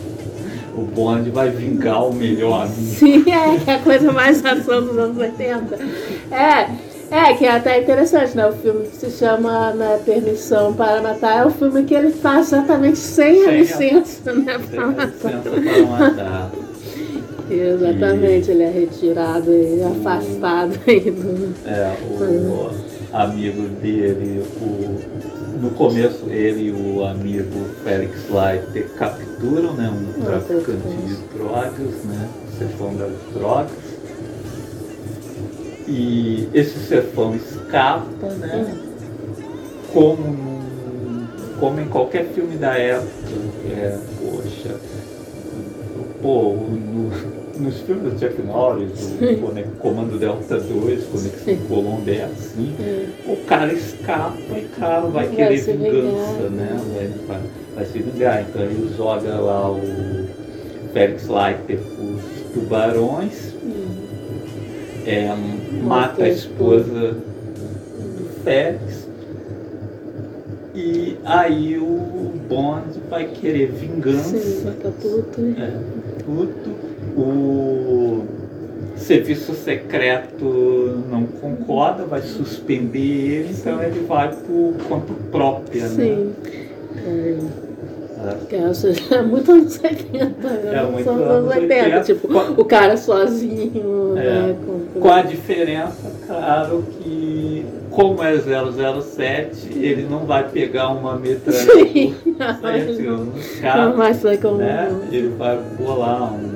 [0.77, 2.95] o Bond vai vingar o melhor amigo.
[2.95, 5.79] Sim, é, que é a coisa mais ação dos anos 80.
[6.31, 6.69] É,
[7.11, 8.47] é, que é até interessante, né?
[8.49, 12.49] O filme que se chama né, Permissão para Matar é o filme que ele faz
[12.49, 14.59] exatamente sem a Sem a- licença, né?
[14.59, 15.51] Tem Pra licença matar.
[15.63, 16.51] para matar.
[17.49, 21.55] Exatamente, ele é retirado e afastado aí do.
[21.65, 22.71] É, o
[23.17, 24.99] amigo dele, o,
[25.61, 32.29] no começo ele e o amigo Felix Leiter capturam né, um traficante de drogas, né?
[32.59, 33.71] Cefão das drogas.
[35.89, 38.77] E esse cefão escapa, né?
[39.93, 40.37] Como,
[41.61, 43.09] como em qualquer filme da época.
[43.71, 44.75] É, poxa.
[46.21, 48.91] Pô, no- nos filmes do Chuck Norris,
[49.21, 52.75] o Cone- Comando Delta 2, Conexão Colômbia é assim,
[53.27, 56.81] o cara escapa e claro, vai, Vai querer vingança, né?
[56.95, 57.41] Vai, vai,
[57.75, 58.43] vai se vingar.
[58.49, 59.81] Então ele joga lá o
[60.93, 63.55] Felix Leiter os tubarões,
[65.07, 65.35] é,
[65.83, 69.07] mata a esposa do Félix
[70.75, 74.37] e aí o Bond vai querer vingança.
[74.37, 75.41] Sim, fica puto.
[75.59, 75.71] É,
[76.25, 76.76] puto.
[77.17, 78.25] O
[78.97, 85.89] serviço secreto não concorda, vai suspender ele, então ele vai por conta própria, né?
[85.89, 86.33] Sim.
[87.07, 87.37] É,
[88.49, 90.49] que é, seja, é muito anos 70.
[90.49, 92.01] É muito anos 80.
[92.01, 92.29] Tipo,
[92.61, 94.23] o cara sozinho, É.
[94.23, 94.57] né?
[94.67, 101.85] Com, Com a diferença, claro, que como é 007, ele não vai pegar uma metralhadora
[101.87, 102.15] Sim.
[102.41, 104.57] atirando nos Não, caras, mas foi como.
[104.57, 104.91] né?
[105.13, 106.56] Ele vai bolar um, Um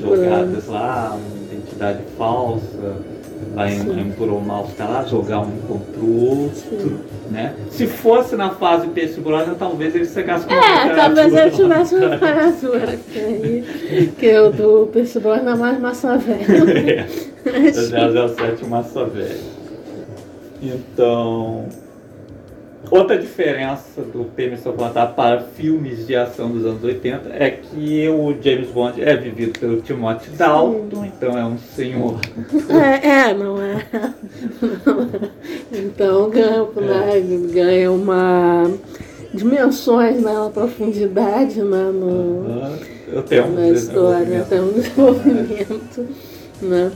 [0.00, 2.94] jogadas lá, uma identidade falsa,
[3.54, 6.98] vai embromar os caras lá, jogar um contra o outro, Sim.
[7.30, 7.54] né?
[7.70, 8.86] Se fosse na fase
[9.20, 11.50] Brosnan, talvez ele chegasse com uma É, talvez metralhadora.
[11.50, 12.98] tivesse uma metralhadora.
[13.12, 17.06] Que, aí- que o do Percy Brosnan é mais massa velha.
[17.42, 19.34] É, 007 Massa Velha.
[20.62, 21.64] Então,
[22.90, 28.34] outra diferença do Permissão Plantar para filmes de ação dos anos 80 é que o
[28.42, 32.18] James Bond é vivido pelo Timothy Dalton, então é um senhor.
[32.68, 33.86] É, é, não é.
[33.92, 34.10] É.
[35.72, 38.70] Então ganha, né, ganha uma
[39.32, 42.76] dimensões, né, uma profundidade né, no,
[43.12, 46.08] Eu tenho um na história, tem um desenvolvimento,
[46.62, 46.90] né?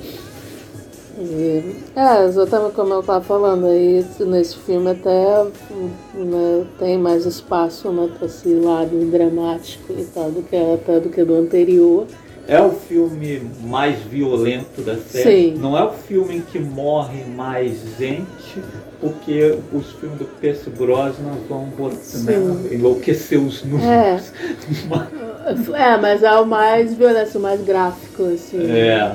[1.25, 5.45] E, é, exatamente como eu estava falando aí, nesse filme até
[6.15, 11.09] né, tem mais espaço né, para esse lado dramático e tal do que até do
[11.09, 12.07] que do anterior.
[12.47, 15.55] É o filme mais violento da série.
[15.55, 15.59] Sim.
[15.59, 18.63] Não é o filme em que morre mais gente,
[19.01, 24.33] porque os filmes do Pierce Brosnan vão né, enlouquecer os números.
[25.75, 28.63] É, mas é o mais violento, o mais gráfico, assim.
[28.67, 29.15] É.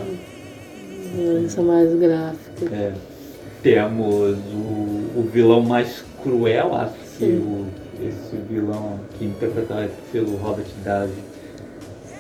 [1.16, 2.66] Violência mais gráfica.
[2.76, 2.94] É,
[3.64, 7.66] temos o, o vilão mais cruel, acho que o,
[8.02, 11.12] esse vilão que é interpretado pelo Robert Davi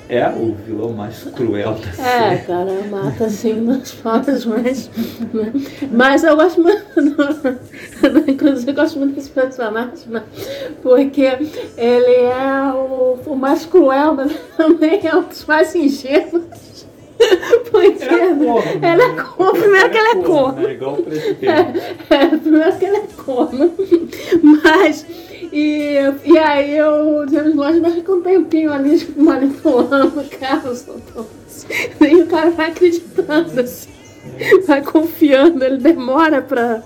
[0.09, 2.41] é o vilão mais cruel da É, série.
[2.47, 4.89] cara, mata assim nas formas mais.
[5.31, 5.53] né?
[5.91, 6.79] Mas eu gosto muito.
[6.95, 10.23] Do, inclusive, eu gosto muito desse personagem, né?
[10.81, 11.21] porque
[11.77, 16.87] ele é o, o mais cruel, mas também é um dos mais ingênuos.
[17.69, 18.85] Porque Ele é corno.
[18.85, 20.67] ele é corno, primeiro que ele é corno.
[20.67, 21.45] É igual o presidente.
[22.09, 23.73] É, primeiro que ele é corno.
[24.63, 25.05] Mas.
[25.51, 31.27] E, e aí o James Bond vai com um tempinho ali tipo, manipulando o soltando
[31.47, 31.67] assim.
[32.01, 33.89] E o cara vai acreditando, assim.
[34.67, 36.83] Vai confiando, ele demora pra.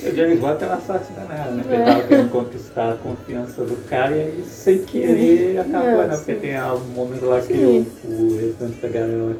[0.00, 1.62] O James Bond tem uma sorte danada, né?
[1.62, 1.78] Porque É.
[1.80, 6.16] ele tava querendo conquistar a confiança do cara e aí, sem querer, acabou, É, né?
[6.16, 6.40] Porque sim.
[6.40, 7.86] tem um momento lá que Sim.
[8.04, 9.36] o, o restante da galera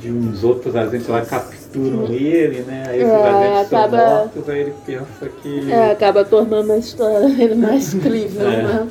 [0.00, 2.84] de uns outros agentes lá capturam ele, né?
[2.88, 5.70] Aí esses É, agentes acaba- são mortos, aí ele pensa que...
[5.72, 8.62] É, acaba tornando a história dele mais crível, É.
[8.62, 8.88] né?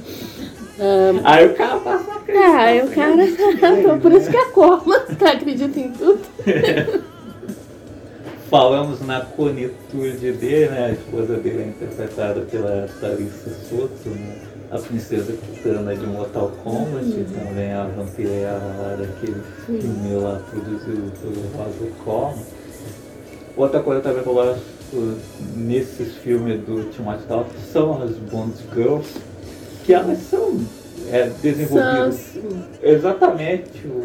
[0.82, 2.60] É, Aí o cara passa a é, acreditar.
[2.62, 3.16] aí o cara.
[3.18, 3.28] né?
[4.02, 5.32] Por isso que é corno, tá?
[5.32, 6.20] Acredita em tudo.
[8.50, 10.86] Falamos na conitude dele, né?
[10.88, 14.36] A esposa dele é interpretada pela Thalissa Soto, né?
[14.72, 17.26] a princesa Kitana de Mortal Kombat, Uhum.
[17.26, 22.34] também a vampirella lá daquele filme lá produzido pelo Rosa Coma.
[23.58, 24.62] Outra coisa também que eu gosto
[25.56, 29.10] nesses filmes do Timothy Dalton são as Bond Girls,
[29.84, 30.60] que elas são
[31.12, 34.04] é, São, desenvolvidas assim, Exatamente o,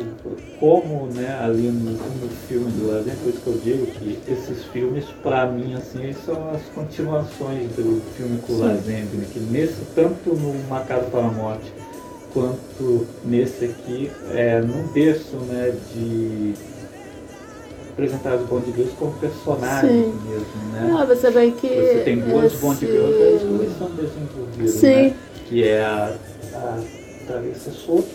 [0.58, 4.64] como né, ali no, no filme do Lazen, por isso que eu digo que esses
[4.66, 8.58] filmes, para mim, assim, eles são as continuações do filme com o.
[8.60, 11.72] Lazenby, que nesse, tanto no Macado para a Morte
[12.32, 16.54] quanto nesse aqui, é, não deixam né, de
[17.92, 20.18] apresentar os Bond Girls como personagens Sim.
[20.28, 20.96] mesmo, né?
[20.98, 21.68] Ah, você vê que.
[21.68, 24.86] Você tem duas esse- Bond Girls, as duas são desenvolvidas, Sim.
[25.10, 25.14] né?
[25.46, 26.16] Que é a,
[26.54, 26.80] a
[27.26, 28.06] Thalissa Soto,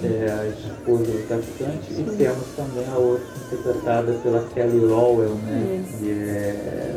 [0.00, 5.34] que é a esposa do traficante, e temos também a outra interpretada pela Kelly Rowell,
[5.36, 5.84] né?
[5.98, 6.96] Que é,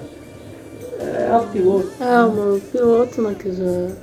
[0.99, 1.91] é a piloto.
[1.99, 3.95] É, uma piloto, né, que já, né,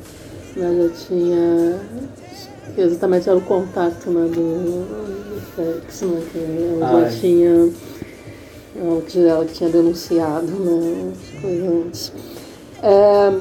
[0.57, 1.80] já tinha.
[2.78, 6.22] Exatamente era o contato né, do, do Félix, né?
[6.32, 6.38] Que
[6.76, 7.11] ela Ah, já é.
[7.20, 7.72] tinha.
[8.76, 12.12] Ela que, tinha denunciado né, as coisas antes.
[12.82, 13.32] É,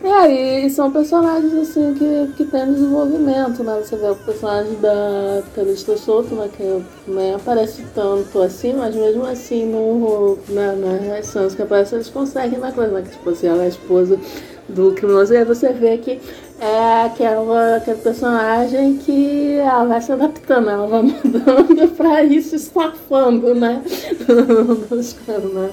[0.00, 3.80] É, e, são personagens assim que, que tem desenvolvimento, né?
[3.82, 6.48] Você vê o personagem da Calista Solto, né?
[6.56, 12.08] Que nem aparece tanto assim, mas mesmo assim no, na, nas cenas que aparecem eles
[12.08, 13.02] conseguem na coisa, né?
[13.02, 14.18] Que tipo assim, ela é a esposa
[14.68, 16.20] do criminoso, e aí você vê que
[16.60, 22.56] é aquela, aquele personagem que ela vai se adaptando, ela vai mudando pra ir se
[22.56, 23.82] estafando, né?
[24.88, 25.70] Dos caras, né?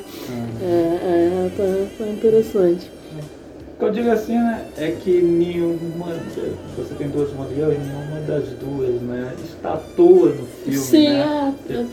[0.62, 2.96] É, é, tá, tá interessante.
[3.76, 6.14] O que eu digo assim, né, é que nenhuma,
[6.78, 11.54] você tem duas modelos, nenhuma das duas, né, está à toa no filme, Sim, né?
[11.70, 11.84] é, E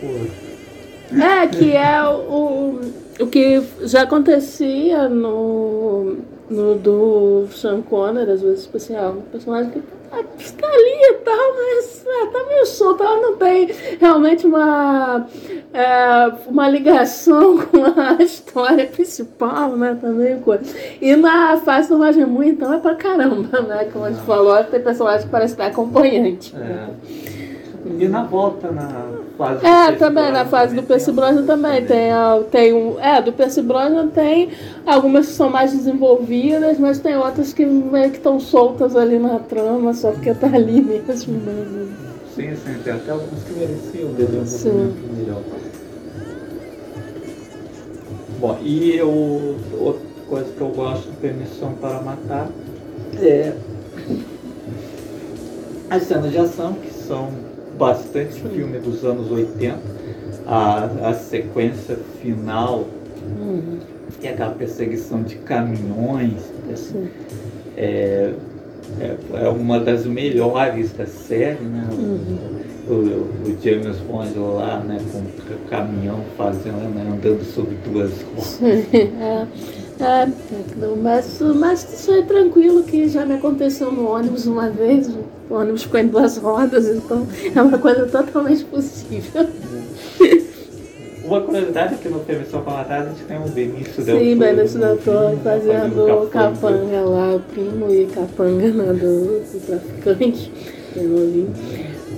[0.00, 2.80] pô, É, que é o,
[3.20, 6.16] o que já acontecia no,
[6.48, 9.82] no do Sean Connery, às vezes, tipo assim, ah, um personagem que
[10.14, 10.22] tá,
[10.60, 13.68] tá ali e tal, mas é, tá meio solto, ela não tem
[14.00, 15.26] realmente uma,
[15.72, 19.98] é, uma ligação com a história principal, né?
[20.00, 20.64] Tá meio coisa.
[21.00, 23.88] E na fase do Moore, então, é pra caramba, né?
[23.92, 26.54] Como a gente falou, tem personagem que parece estar acompanhante.
[26.56, 26.88] é.
[27.98, 31.44] E na volta, na fase do É, também, na fase do tem Percy um- Brosnan
[31.46, 32.10] também tem,
[32.50, 33.00] tem um.
[33.00, 34.50] É, do Percy Brosnan tem
[34.86, 39.38] algumas que são mais desenvolvidas, mas tem outras que meio que estão soltas ali na
[39.38, 41.34] trama, só porque tá ali mesmo.
[41.34, 41.88] Né?
[42.34, 45.42] Sim, sim, tem até alguns que mereciam um desenvolvimento melhor.
[48.40, 52.48] Bom, e eu, outra coisa que eu gosto Permissão para Matar
[53.20, 53.52] é
[55.90, 57.28] as cenas de ação, que são
[57.78, 59.78] bastante filme dos anos 80.
[60.46, 62.84] A, a sequência final,
[63.40, 63.78] Uhum,
[64.20, 66.34] que é aquela perseguição de caminhões,
[66.74, 67.08] sim.
[67.76, 68.32] é,
[69.00, 71.88] é, é uma das melhores da série, né?
[71.90, 72.64] O- Uhum.
[72.86, 78.60] O, o James Bond lá, né, com o caminhão fazendo, né, andando sobre duas rodas.
[80.00, 80.28] É, é,
[80.76, 85.08] não, mas, mas isso é tranquilo que já me aconteceu no ônibus uma vez.
[85.48, 89.46] O ônibus ficou em duas rodas, então é uma coisa totalmente possível.
[91.24, 94.36] Uma curiosidade é que no Permissão para Matar a gente tem o Benício Del Sim,
[94.36, 100.52] Benício Del Toro fazendo capanga lá, o primo e capanga né, do, do traficante.
[100.94, 101.48] Eu não vi.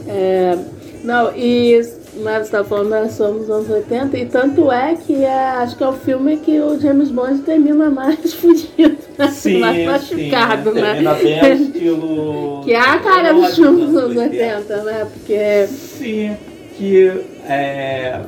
[0.08, 0.58] É,
[1.04, 1.80] não, e
[2.22, 5.76] mas você estava falando, nós somos dos anos 80, e tanto é que é, acho
[5.76, 9.28] que é o filme que o James Bond termina mais fudido, né?
[9.28, 10.82] Sim, mais sim, machucado, né?
[10.82, 12.62] termina bem ao estilo...
[12.64, 15.06] Que é a cara do Hollywood filme dos anos 80, né?
[15.12, 15.66] Porque.
[15.68, 16.36] Sim,
[16.76, 17.12] que
[17.48, 18.20] é,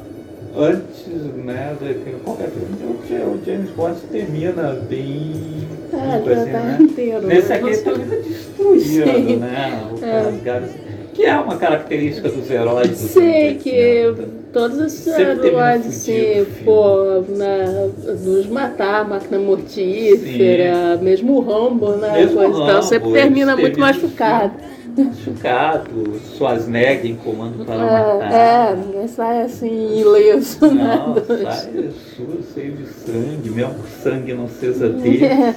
[0.56, 1.06] antes,
[1.44, 5.68] né, de que qualquer filme, o, o James Bond termina bem...
[5.90, 6.78] É, assim, tá né?
[6.80, 7.26] inteiro.
[7.26, 7.54] Nesse né?
[7.56, 9.36] aqui ele termina destruído, Sim.
[9.36, 9.88] né?
[9.90, 10.18] O É.
[10.18, 10.87] assim.
[11.18, 14.26] Que é uma característica dos heróis do Sei que filme.
[14.52, 17.90] todos Sempre termina heróis, assim, pô, né,
[18.24, 22.12] nos matar, máquina mortífera, mesmo o Rambo, né?
[22.20, 24.52] Mesmo coisa e tal, Rambo, sempre eles termina muito machucado.
[24.96, 28.32] Machucado, Schwarzenegger em comando para matar.
[28.32, 30.84] É, é, ninguém sai assim ileso, né?
[31.04, 35.24] Não, dos- sai sujo, cheio de sangue, mesmo que sangue não seja dele.
[35.24, 35.54] É,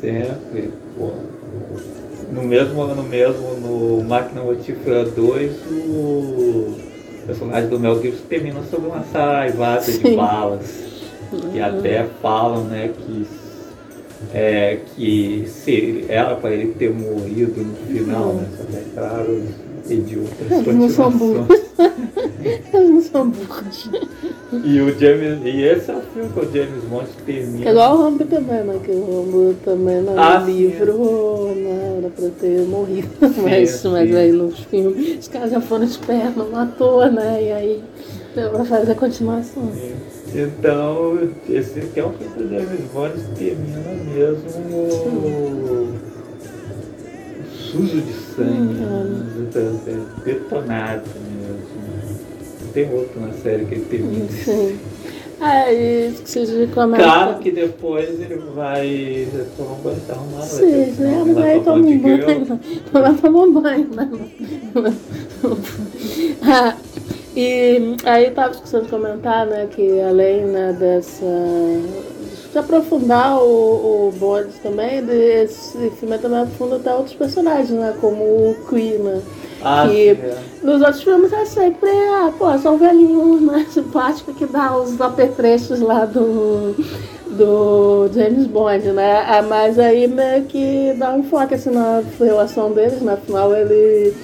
[0.00, 1.10] Sempre, pô.
[2.32, 6.74] No mesmo, no mesmo, no Máquina Mortífera 2, o
[7.26, 10.84] personagem do Mel Gibson termina sob uma saraivada de balas.
[11.52, 13.26] Que até falam, né, que,
[14.32, 18.46] é, que se era para ele ter morrido no final, né?
[18.56, 19.42] Só que é claro,
[19.86, 21.64] pediu outras Eles não são continuações.
[22.74, 23.90] Eles não são burros.
[24.52, 25.38] E o James.
[25.44, 27.66] E esse é o filme que o James Bond termina.
[27.68, 28.80] É igual o Rambo também, né?
[28.84, 30.52] Que o Rambo também no Ah, sim.
[30.52, 33.08] livro né, era pra ter morrido.
[33.42, 33.88] mas, sim.
[33.88, 37.42] mas aí nos filmes os caras já foram espertos, matou, né?
[37.42, 37.82] E aí
[38.34, 39.70] deu pra fazer a continuação.
[40.34, 41.18] Então,
[41.48, 45.88] esse aqui é o filme do James Bond termina mesmo
[47.74, 50.06] sujo de sangue, Hum, né?
[50.24, 52.14] detonado mesmo.
[52.72, 54.28] Tem outro na série que ele termina.
[54.30, 54.78] Sim.
[55.40, 57.06] Ah, e esqueci de comentar.
[57.06, 60.36] Claro que depois ele vai tomar um banho, tá arrumado.
[60.38, 62.44] vai Sim, ter- sim, vai tomar um banho.
[62.46, 62.60] né?
[62.92, 64.10] Lá toma um banho, né?
[66.42, 66.76] Ah,
[67.36, 71.24] e aí tava esquecendo de comentar, né, que além né, dessa.
[72.54, 75.02] De aprofundar o, o bonde também,
[75.42, 77.92] esse filme também aprofunda até outros personagens, né?
[78.00, 79.20] Como o Queen, né?
[79.60, 80.38] Ah, que é.
[80.62, 85.00] nos outros filmes é sempre, ah, pô, só um velhinho né, simpático que dá os
[85.00, 86.76] apetrechos lá do,
[87.30, 89.24] do James Bond, né?
[89.26, 93.14] Ah, Mas aí meio que dá um enfoque assim na relação deles, né?
[93.14, 94.14] Afinal ele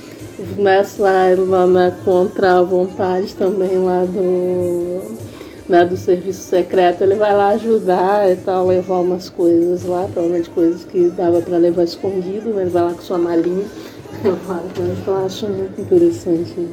[0.57, 5.30] né, sai lá na contra a vontade também lá do,
[5.71, 10.51] né, do serviço secreto, ele vai lá ajudar e tal, levar umas coisas lá, provavelmente
[10.51, 13.64] coisas que dava para levar escondido, né, ele vai lá com sua malinha.
[14.25, 14.37] Eu
[15.03, 16.51] então acho muito interessante.
[16.51, 16.71] Assim.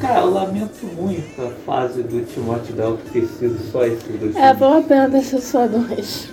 [0.00, 4.54] Cara, eu lamento muito a fase do Timóteo Dalton ter sido só esses dois É,
[4.54, 6.28] foi uma pena desses só dois.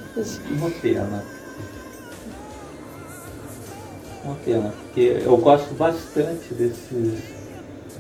[0.50, 1.24] Uma pena.
[4.26, 7.20] Uma pena, porque eu gosto bastante desses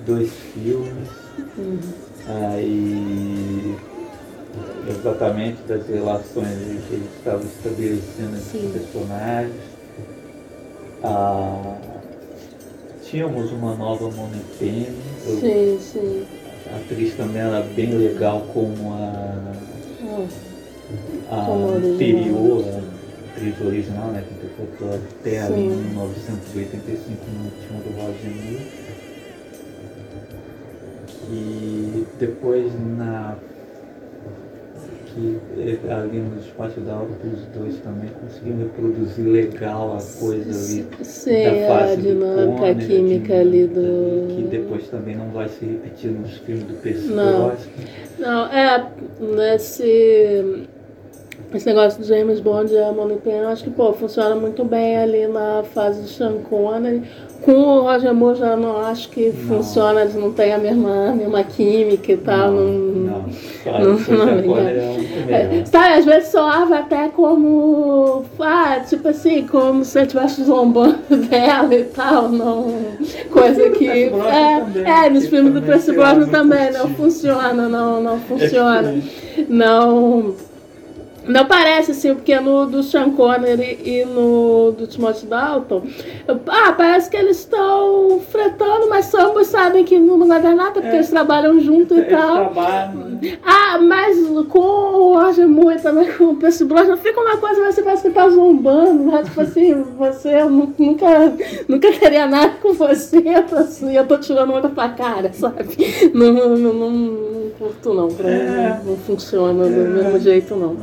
[0.05, 1.22] dois filmes.
[2.27, 3.75] Aí
[4.89, 6.57] exatamente das relações
[6.87, 8.65] que eles estavam estabelecendo entre Sim.
[8.67, 9.55] os personagens.
[11.03, 11.77] Ah,
[13.03, 14.05] tínhamos uma nova.
[14.05, 16.25] Eu- Sim, sim.
[16.71, 19.53] A atriz também era bem legal como a
[21.29, 25.75] Ah, a Como anterior, a atriz original, né, que interpretou até ali em Sim.
[25.89, 28.82] 1985 no último do Roger Moore.
[31.33, 33.35] E depois na
[35.13, 40.49] que eh, ali no espaço da aula os dois também conseguiram reproduzir legal a coisa
[40.49, 44.35] ali Sim, da a fase do dinâmica Conner, a química ali do.
[44.35, 47.53] que depois também não vai se repetir nos filmes do Percy Não.
[48.19, 48.87] Não, é,
[49.19, 50.67] nesse.
[51.53, 54.65] Esse negócio do James Bond e a Money Penny, eu acho que, pô, funciona muito
[54.65, 57.03] bem ali na fase de Sean Connery.
[57.43, 59.57] Com o Roger Moore, já não acho que Não.
[59.57, 62.51] funciona, não têm a mesma, a mesma química e tal.
[62.51, 63.25] Não, não.
[63.99, 68.23] Só não- não, é É, sabe, às vezes soava até como.
[68.39, 70.97] Ah, tipo assim, como se eu estivesse zombando
[71.29, 72.75] dela e tal, não.
[73.29, 73.87] Coisa que.
[73.89, 76.95] É, também, é, nos filmes do Percy Brosnan também não curti.
[76.95, 78.89] funciona, não, não funciona.
[78.89, 79.47] É diferente.
[79.49, 80.33] Não.
[81.27, 85.81] Não parece assim, porque no do Sean Connery e no do Timothy Dalton,
[86.47, 90.87] ah, parece que eles estão fretando, mas ambos sabem que não vai dar nada, porque
[90.87, 90.95] É.
[90.95, 92.35] eles trabalham junto e Eles tal.
[92.51, 94.17] trabalham, Ah, mas
[94.49, 98.03] com o Roger Moore e também com o Percy Brosnan, fica uma coisa, você parece
[98.03, 99.23] que tá zombando, né?
[99.23, 101.07] Tipo assim, você, nunca,
[101.69, 103.23] nunca teria nada com você,
[103.55, 105.63] assim, eu tô tirando outra pra cara, sabe?
[106.13, 108.79] Não, não, não, não, curto não, pra mim É.
[108.83, 110.75] não, não funciona do mesmo jeito não.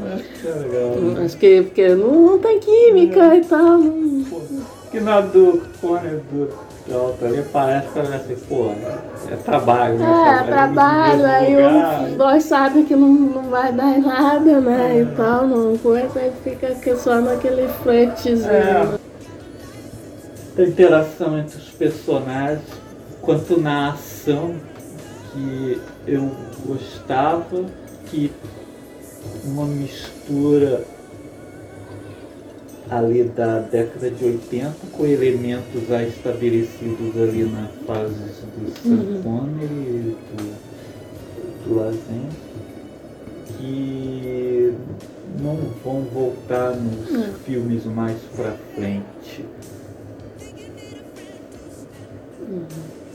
[0.45, 1.24] É legal.
[1.24, 3.78] Acho que porque não, não tem química e tal.
[3.78, 4.24] Não...
[4.91, 6.49] Que na do Conner do
[6.89, 8.72] Dalton ali parece que ela assim, pô,
[9.31, 10.41] é trabalho, né?
[10.41, 15.01] É, trabalho, no mesmo aí os dois sabem que não, não vai dar nada, né?
[15.01, 18.51] E tal, não coisa, aí fica só naquele fretezinho.
[18.51, 18.99] É.
[20.59, 22.61] A interação entre os personagens,
[23.22, 24.57] quanto na ação
[25.33, 26.31] que eu
[26.66, 27.64] gostava,
[28.07, 28.33] que
[29.45, 30.84] uma mistura
[32.91, 39.64] ali da década de 80 com elementos já estabelecidos ali na fase do Sean Connery
[39.64, 42.36] e do, do Lazenby,
[43.57, 44.74] que
[45.41, 49.45] não vão voltar nos filmes mais pra frente.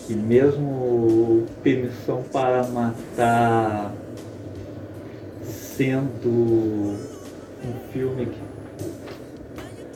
[0.08, 3.92] Que mesmo Permissão para Matar
[5.76, 8.40] sendo um filme que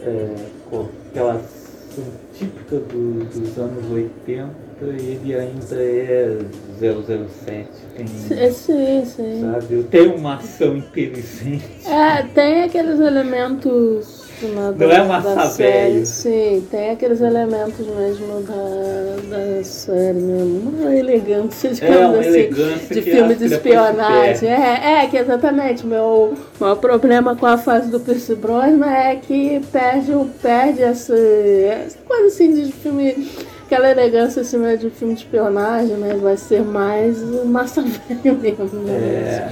[0.01, 0.35] é,
[0.69, 2.03] com aquela ação
[2.33, 4.49] típica do- dos anos 80,
[4.81, 6.37] ele ainda é
[6.79, 7.67] 007.
[7.95, 8.07] Tem,
[8.51, 9.41] sim, sim.
[9.41, 9.83] sabe?
[9.83, 11.65] Tem uma ação inteligente.
[11.85, 16.05] É, tem aqueles elementos Não é uma da saveia.
[16.05, 16.05] série.
[16.05, 20.69] Sim, tem aqueles elementos mesmo da, da série mesmo.
[20.69, 24.49] Uma elegância, digamos É uma assim, elegância de filme de espionagem.
[24.49, 25.85] É, é, que exatamente.
[25.85, 31.97] Meu maior problema com a fase do Percy Brosnan é que perde, perde essa, essa
[32.07, 33.29] coisa assim de filme.
[33.65, 36.15] Aquela elegância assim, né, de filme de espionagem, né?
[36.19, 38.79] Vai ser mais massa velho mesmo.
[38.79, 38.93] Né?
[38.93, 39.49] É,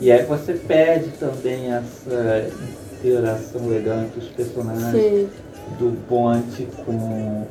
[0.00, 2.48] e aí você perde também essa
[2.98, 5.28] interação legal entre os personagens Sim.
[5.78, 7.46] do Bond com o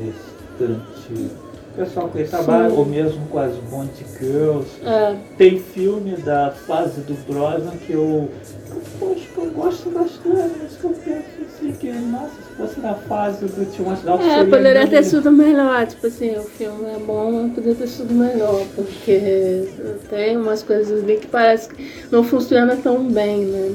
[0.00, 1.30] restante
[1.76, 4.68] pessoal que trabalha, ou mesmo com as Bond Girls.
[4.84, 5.16] É.
[5.38, 8.28] Tem filme da fase do Brosnan que eu,
[8.70, 12.80] eu, poxa, que eu gosto bastante, mas que eu penso assim, que, nossa, se fosse
[12.80, 15.86] na fase do Timóteo Dalton, É, poderia ter sido melhor.
[15.86, 18.64] Tipo assim, o filme é bom, mas poderia ter sido melhor.
[18.74, 19.68] Porque
[20.10, 23.74] tem umas coisas ali que parece que não funciona tão bem, né?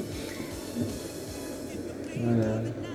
[2.18, 2.86] É.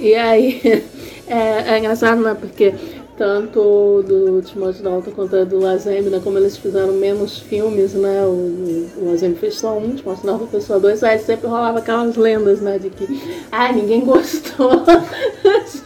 [0.00, 0.60] E aí,
[1.28, 2.34] é, é engraçado, né?
[2.38, 2.74] Porque
[3.18, 6.20] tanto do Timóteo Dalton quanto do Lazembe, né?
[6.22, 8.22] Como eles fizeram menos filmes, né?
[8.22, 11.02] O, o fez só um, o Timóteo Dalton fez só dois.
[11.02, 12.78] Aí sempre rolava aquelas lendas, né?
[12.78, 13.06] De que,
[13.50, 14.84] ah, ninguém gostou.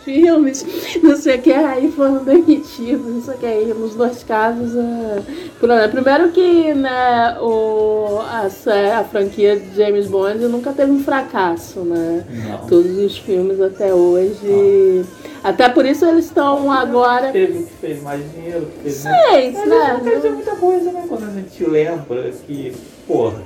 [0.04, 0.64] filmes,
[1.02, 4.74] não sei o que, aí foram demitidos, não sei o que, aí nos dois casos,
[4.74, 8.48] uh, primeiro que né, o, a,
[8.98, 12.24] a franquia de James Bond nunca teve um fracasso, né?
[12.28, 12.66] Não.
[12.66, 15.04] Todos os filmes até hoje.
[15.42, 17.32] Até por isso eles estão agora.
[17.32, 20.00] Teve o que fez mais dinheiro, que fez Sei, Mas né?
[20.14, 21.04] dizer muita coisa, né?
[21.08, 22.72] Quando a gente lembra que,
[23.06, 23.42] porra,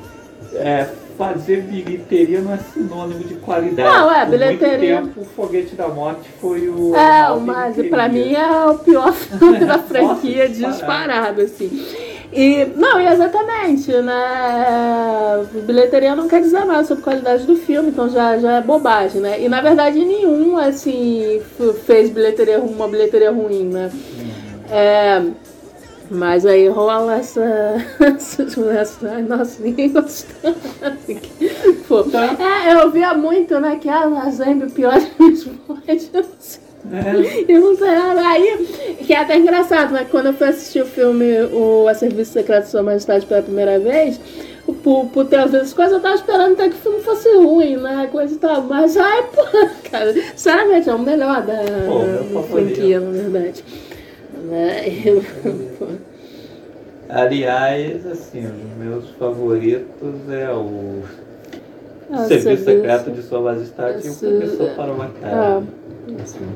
[0.55, 0.87] é,
[1.17, 3.89] fazer bilheteria não é sinônimo de qualidade.
[3.89, 6.95] Não, é, Por bilheteria- Muito tempo, o Foguete da Morte foi o.
[6.95, 11.87] É, o mais, pra mim é o pior filme da franquia Nossa, disparado, assim.
[12.33, 14.67] E, não, e exatamente, né?
[15.67, 19.21] Bilheteria não quer dizer nada sobre a qualidade do filme, então já, já é bobagem,
[19.21, 19.43] né?
[19.43, 21.41] E na verdade nenhum, assim,
[21.85, 23.91] fez bilheteria, uma bilheteria ruim, né?
[24.71, 25.23] É,
[26.11, 27.43] mas aí rola essa.
[29.11, 30.55] ai, nossa, ninguém gostou.
[31.89, 32.05] Pô,
[32.43, 33.79] é, eu ouvia muito, né?
[33.81, 34.95] Que a Lazembe o pior.
[36.93, 38.29] É, Eu não sei nada.
[38.29, 40.07] Aí, que é até engraçado, né?
[40.09, 43.79] Quando eu fui assistir o filme o A Serviço Secreto de Sua Majestade pela primeira
[43.81, 44.21] vez,
[44.75, 48.09] por ter ouvido as coisas, eu tava esperando até que o filme fosse ruim, né?
[48.11, 48.63] Coisa e tal.
[48.63, 49.43] Mas, ai, pô,
[49.91, 51.55] cara, sinceramente, é o melhor da,
[52.33, 53.65] Pô, franquia, na verdade.
[54.45, 54.89] Né?
[55.05, 55.23] Eu-
[55.79, 55.87] pô.
[57.09, 61.03] aliás, assim, os meus favoritos é o
[62.11, 65.63] Ah, Serviço Secreto de Sua Majestade e o Professor para Ah, Matar.
[66.23, 66.47] assim.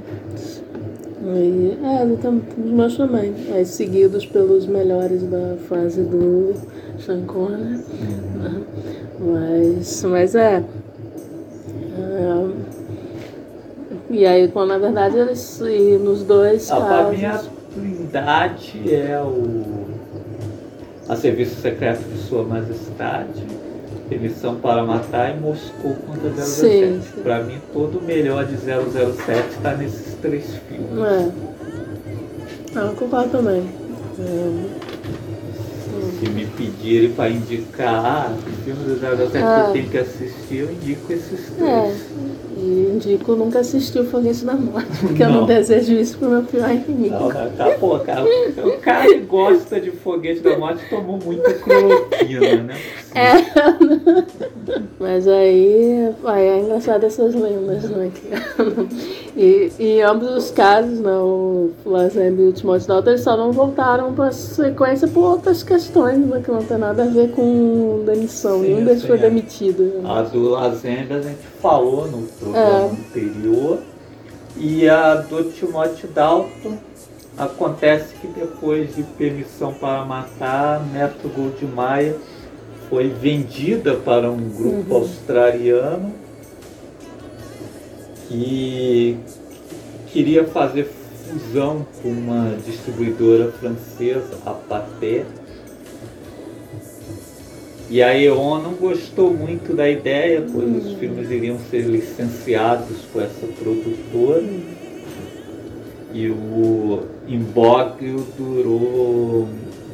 [1.22, 3.34] Aí, é, os meus também.
[3.52, 6.54] Aí, seguidos pelos melhores da fase do
[7.26, 7.78] Connery.
[8.36, 8.62] né?
[9.18, 10.62] Mas, mas é.
[11.98, 12.48] É,
[14.08, 15.60] E aí, quando na verdade eles.
[15.60, 16.80] E nos dois Ah, a
[17.20, 17.50] casos.
[17.74, 19.80] Trindade é o
[21.08, 23.44] a Serviço Secreto de Sua Majestade,
[24.10, 26.44] Emissão para Matar e Moscou contra 007.
[26.46, 27.00] Sim.
[27.22, 30.98] Pra mim todo o melhor de 007 está nesses três filmes.
[31.04, 31.30] É.
[32.76, 33.68] Ah, eu concordo também.
[34.18, 34.80] É,
[36.20, 39.64] Se me pedirem para indicar o filme do 007 que Ah.
[39.68, 41.70] eu tenho que assistir, eu indico esses três.
[41.70, 41.94] É,
[42.62, 45.46] e indico nunca assistir o Foguete da Morte, porque eu não Não.
[45.46, 47.14] desejo isso pro meu pior inimigo.
[47.14, 51.54] Não, não, tá, pô, cara, o cara que gosta de foguete da morte tomou muita
[51.54, 52.76] cloroquina, né?
[53.14, 53.32] É,
[55.00, 58.10] mas aí, aí é engraçado essas lendas, né?
[59.36, 63.36] E, e em ambos os casos, né, o Lazenby e o Timóteo Dalton, eles só
[63.36, 68.02] não voltaram para sequência por outras questões, né, que não tem nada a ver com
[68.04, 68.60] demissão.
[68.60, 69.20] Sim, Nenhum deles foi é.
[69.20, 69.82] demitido.
[69.84, 70.00] né?
[70.04, 72.90] A do a gente falou no programa É.
[72.90, 73.78] anterior.
[74.56, 76.76] E a do Timóteo Dalton
[77.38, 82.16] acontece que depois de permissão para matar, Metro Gold Maia
[82.88, 86.12] foi vendida para um grupo australiano
[88.28, 89.16] que
[90.08, 90.90] queria fazer
[91.28, 95.24] fusão com uma distribuidora francesa, a Pathé.
[97.90, 103.20] E a E.ON não gostou muito da ideia, pois os filmes iriam ser licenciados por
[103.22, 104.44] essa produtora.
[106.14, 109.48] E o imbróglio durou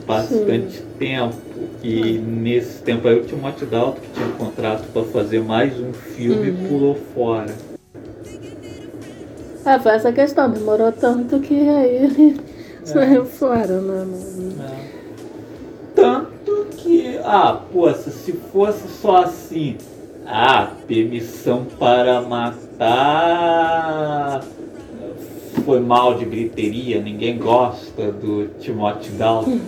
[0.07, 1.37] bastante tempo.
[1.83, 5.93] E nesse tempo aí o Timóteo Dalton, que tinha um contrato para fazer mais um
[5.95, 7.55] filme, pulou fora.
[9.65, 12.41] É, foi essa questão, demorou tanto que aí ele
[12.85, 14.07] saiu fora, né?
[14.07, 14.97] Não-
[15.95, 16.26] Tanto
[16.87, 19.77] que, ah, poxa, se fosse só assim,
[20.27, 22.87] ah, permissão para matar
[25.65, 29.59] foi mal de griteria, ninguém gosta do Timothy Dalton.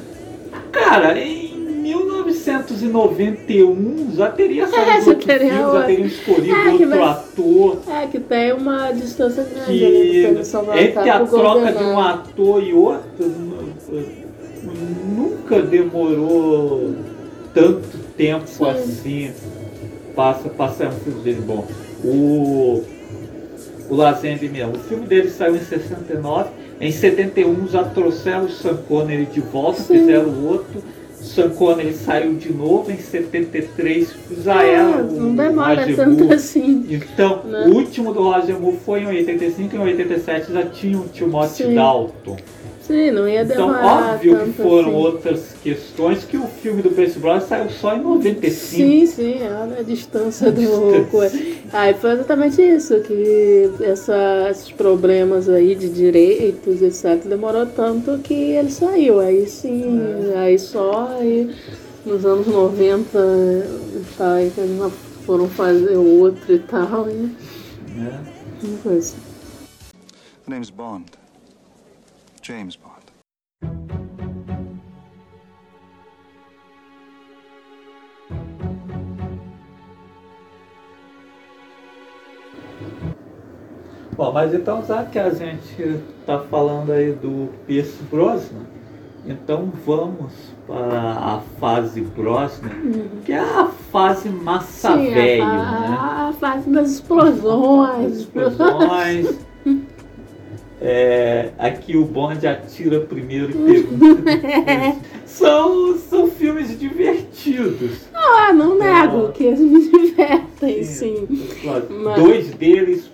[0.71, 1.49] Cara, em
[1.83, 7.79] 1991 já teria saído já outro teria filme, já teriam escolhido É, outro vai- ator.
[7.89, 12.63] É, que tem uma distância grande ali que para entre a troca de um ator
[12.63, 13.73] e outro nu-
[15.17, 16.95] nunca demorou
[17.59, 18.65] tanto tempo Sim.
[18.69, 19.31] assim
[20.15, 21.67] passa passar um filme dele bom
[22.05, 22.83] o
[23.91, 26.51] o Lazenby mesmo o filme dele saiu em 69
[26.81, 29.99] em 71 já trouxeram o Sean Connery de volta Sim.
[29.99, 30.83] fizeram outro
[31.21, 36.21] Sean Connery saiu de novo em 73 já Ah, era o não demora Roger tanto
[36.21, 36.35] Moore.
[36.35, 36.87] assim.
[36.89, 37.65] Então, Né?
[37.67, 41.65] o último do Roger Moore foi em 85 e em 87 já tinha o Timothy
[41.65, 41.75] Sim.
[41.75, 42.37] Dalton.
[42.89, 44.97] Sim, não ia Então, demorar óbvio tanto que foram assim.
[44.97, 48.51] outras questões que o filme do Percy Brothers saiu só em 95.
[48.51, 51.05] Sim, sim, olha a distância do distância.
[51.11, 51.39] coisa.
[51.71, 58.33] Aí foi exatamente isso, que essa- esses problemas aí de direitos, etc., demorou tanto que
[58.33, 59.21] ele saiu.
[59.21, 60.01] Aí sim,
[60.35, 60.39] É.
[60.39, 61.55] aí só aí
[62.07, 63.19] nos anos 90
[64.17, 64.93] tá, aí que eles
[65.27, 67.13] foram fazer outro e tal, e
[67.95, 68.19] Né?
[68.63, 69.17] não foi assim.
[70.47, 71.05] The name's Bond.
[72.49, 72.95] James Bond.
[84.17, 85.83] Bom, mas então já que a gente
[86.21, 88.65] está falando aí do Pierce Brosnan,
[89.27, 90.33] então vamos
[90.67, 92.71] para a fase Brosnan,
[93.27, 95.97] que é a fase massa Sim, velho, a, né?
[96.01, 98.17] a fase das explosões.
[98.17, 99.39] explosões.
[100.81, 104.23] É, aqui o Bond atira primeiro e pergunta.
[105.27, 108.07] São, são filmes divertidos.
[108.15, 111.27] Ah, não nego que eles me divertem, sim.
[111.65, 111.85] Mas-
[112.17, 113.11] Dois deles,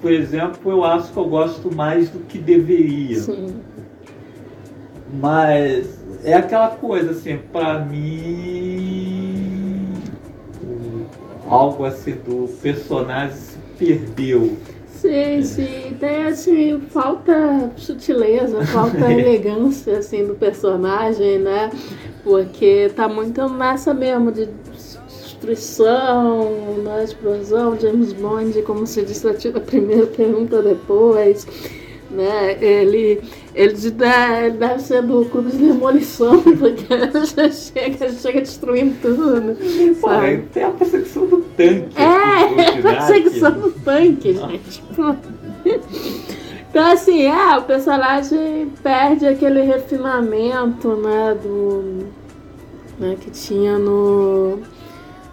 [0.00, 3.18] por exemplo, eu acho que eu gosto mais do que deveria.
[3.18, 3.56] Sim.
[5.20, 9.92] Mas é aquela coisa assim, pra mim
[11.48, 14.56] algo assim do personagem se perdeu.
[15.00, 15.96] Sim, sim.
[16.00, 21.70] Tem assim, falta sutileza, falta elegância assim do personagem, né?
[22.22, 24.48] Porque tá muito nessa mesmo de
[25.06, 26.50] destruição,
[26.82, 27.04] né?
[27.04, 31.46] explosão, James Bond, como se disse a primeira pergunta depois.
[32.10, 32.56] Né?
[32.62, 33.20] Ele,
[33.54, 33.94] ele, de-
[34.44, 36.86] ele deve ser do clube de demolição, porque
[37.36, 39.56] já chega, chega destruindo tudo.
[40.00, 40.26] Pô, sabe?
[40.26, 41.88] aí tem a perseguição do tanque.
[41.96, 44.82] É, do a perseguição do tanque, gente.
[44.96, 45.14] Pô.
[46.70, 52.04] Então, assim, é, o personagem perde aquele refinamento, né, do...
[52.98, 54.58] Né, que tinha no,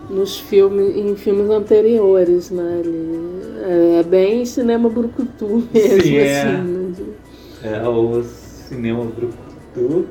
[0.10, 3.20] nos filmes, em filmes anteriores, né, ele,
[3.64, 6.42] é, é bem cinema brucutu mesmo, Sim, é.
[6.42, 7.21] assim, né, de-
[7.64, 10.08] É o cinema brucutu.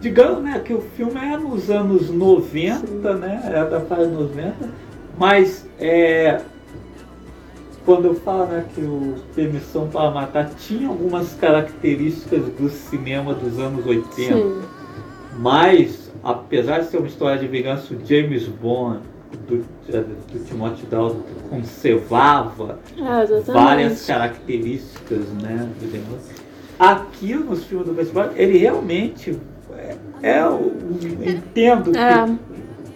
[0.00, 3.40] Digamos né, que o filme é nos anos 90, né?
[3.44, 4.54] É da fase 90,
[5.18, 6.40] mas é,
[7.84, 13.58] quando eu falo né, que o Permissão para Matar tinha algumas características do cinema dos
[13.58, 14.62] anos 80, Sim,
[15.38, 19.00] mas apesar de ser uma história de vingança, o James Bond
[19.46, 25.68] do, do Timothy Dalton conservava é, várias características, né?
[25.80, 25.90] do
[26.78, 27.00] demônio.
[27.02, 29.38] Aqui nos filmes do Festival, ele realmente
[29.76, 30.72] é, é o-
[31.24, 32.26] entendo que É.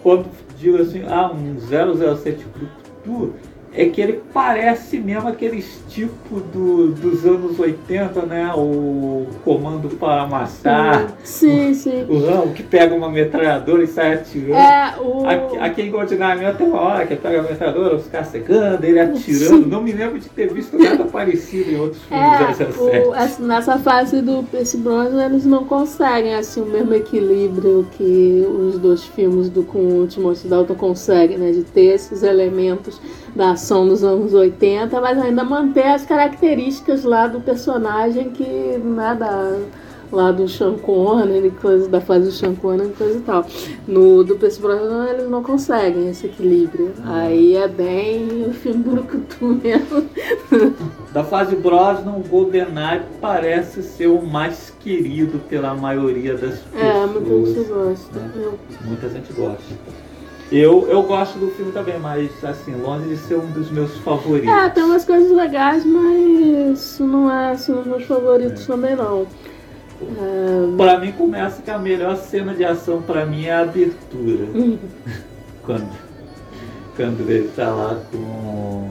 [0.03, 0.25] quando
[0.57, 3.33] digo assim, ah, um 007 Brucutu,
[3.73, 8.51] é que ele parece mesmo aqueles tipo do, dos anos 80, né?
[8.55, 12.03] O Comando para Matar, Sim, sim.
[12.09, 14.55] o que pega uma metralhadora e sai atirando.
[14.55, 15.27] É, o...
[15.27, 18.83] Aqui, aqui em Goldeneye tem uma hora que ele pega a metralhadora, os caras secando,
[18.83, 19.65] ele atirando.
[19.67, 22.79] Não me lembro de ter visto nada parecido em outros filmes É, do 007.
[23.07, 28.45] o, essa- nessa fase do Percy Brosnan eles não conseguem assim o mesmo equilíbrio que
[28.47, 32.99] os dois filmes do com o Timothy Dalton conseguem, né, de ter esses elementos
[33.35, 38.43] da ação dos anos 80, mas ainda manter as características lá do personagem que
[38.83, 39.57] né, da
[40.11, 43.45] lá do Sean Connery, coisa da fase do Sean Connery e coisa e tal.
[43.87, 46.91] No do Percy Brosnan eles não conseguem esse equilíbrio.
[47.05, 50.05] Aí é bem o filme brucutu mesmo.
[51.13, 56.75] Da fase Brosnan, o GoldenEye parece ser o mais querido pela maioria das pessoas.
[56.75, 57.19] É, muita
[57.49, 58.19] gente gosta.
[58.19, 58.31] né?
[58.35, 59.75] Eu- Muita gente gosta.
[60.51, 64.49] Eu, eu gosto do filme também, mas assim, longe de ser um dos meus favoritos.
[64.49, 69.27] É, tem umas coisas legais, mas não é assim, um dos meus favoritos também não.
[70.01, 74.45] É, Pra mim começa que a melhor cena de ação pra mim é a abertura.
[75.63, 75.89] quando,
[76.95, 78.89] quando ele tá lá com,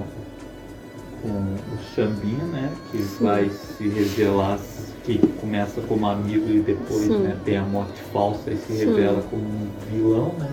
[1.23, 2.71] com o Xambin, né?
[2.93, 4.61] Que vai se revelar,
[5.03, 7.19] que começa como amigo e depois Sim.
[7.19, 8.95] né, tem a morte falsa e se Sim.
[8.95, 10.51] revela como um vilão, né?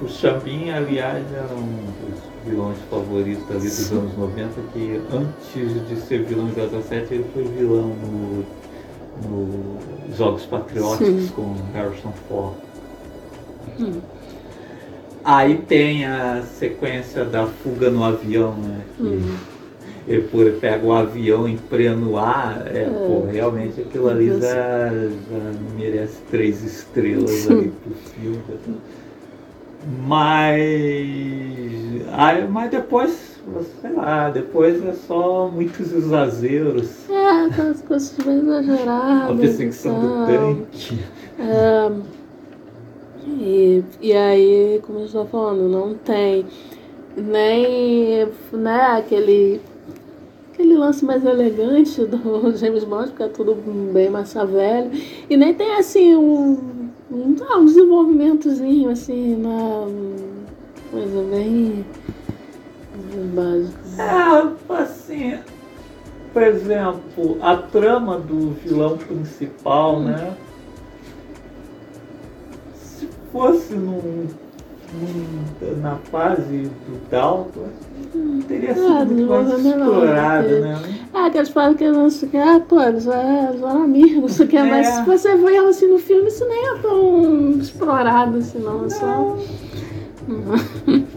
[0.00, 3.98] O Xambin, aliás, era um dos vilões favoritos ali dos Sim.
[3.98, 8.44] anos 90, que antes de ser vilão de 17, ele foi vilão no,
[9.28, 9.78] no
[10.16, 11.28] Jogos Patrióticos Sim.
[11.34, 12.54] com Harrison Ford.
[13.80, 14.00] Hum.
[15.24, 18.80] Aí tem a sequência da fuga no avião, né?
[18.96, 19.36] Que Hum.
[20.08, 26.18] ele, pega o avião em pleno ar, é, pô, realmente aquilo ali já, já merece
[26.30, 27.52] três estrelas Sim.
[27.52, 28.42] ali pro filme.
[30.06, 30.60] Mas,
[32.12, 33.40] aí, mas depois,
[33.80, 37.10] sei lá, depois é só muitos exageros.
[37.10, 39.30] é, aquelas coisas bem exageradas.
[39.30, 40.98] A perseguição do tanque.
[41.38, 41.90] É,
[43.26, 46.46] e, e aí, como eu estava falando, não tem
[47.16, 49.60] nem né, aquele,
[50.52, 53.54] aquele lance mais elegante do James Bond, porque é tudo
[53.92, 54.90] bem massa velho.
[55.28, 56.90] E nem tem assim um,
[57.50, 59.86] ah, um desenvolvimentozinho, assim, uma
[60.90, 61.84] coisa bem
[63.34, 64.02] básica.
[64.02, 65.38] É, assim,
[66.32, 70.34] por exemplo, a trama do vilão principal, né?
[72.74, 74.41] Se fosse num, num-
[75.80, 76.42] na fase
[76.86, 77.68] do Dalton,
[78.46, 80.82] teria sido Ah, muito mais explorado, porque- né?
[81.14, 84.38] Ah, que eles falam que não sei o que, ah, pô, eles eles eram amigos,
[84.38, 84.92] não o que, mas É.
[84.92, 88.84] se você vê ela assim no filme, isso nem é tão explorado assim, não.
[88.86, 89.36] É só.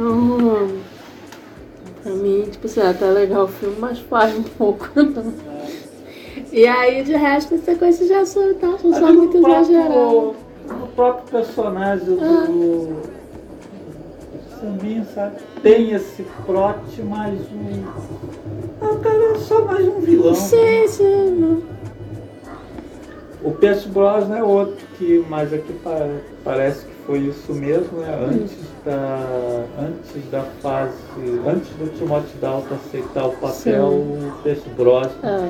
[0.00, 0.68] Então,
[2.04, 5.32] pra mim, tipo assim, é até legal o filme, mas faz um pouco, não.
[6.52, 10.36] E aí, de resto, as sequências já são, tá, são só muito exageradas.
[10.68, 13.18] No próprio personagem do.
[14.60, 15.36] Samin, sabe?
[15.62, 17.84] Tem esse plot, mas um.
[18.80, 20.34] Ah, o cara é só mais um vilão.
[20.34, 21.30] Sim, sim.
[21.38, 21.78] não.
[23.40, 26.08] O Pierce Brosnan é outro que, mas aqui pa-
[26.42, 28.18] parece que foi isso mesmo, né?
[28.28, 30.92] Antes da, antes da fase,
[31.46, 34.28] antes do Timothy Dalton aceitar o papel, Sim.
[34.28, 35.48] o Pierce Brosnan, Ah,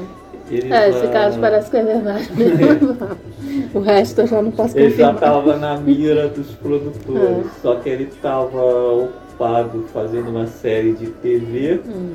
[0.51, 2.97] ele é, esse caso parece que é verdade mesmo.
[3.75, 5.15] O resto eu já não posso Ele já confirmar.
[5.15, 7.61] estava na mira dos produtores, É.
[7.61, 11.81] só que ele estava ocupado fazendo uma série de TV.
[11.87, 12.13] Hum.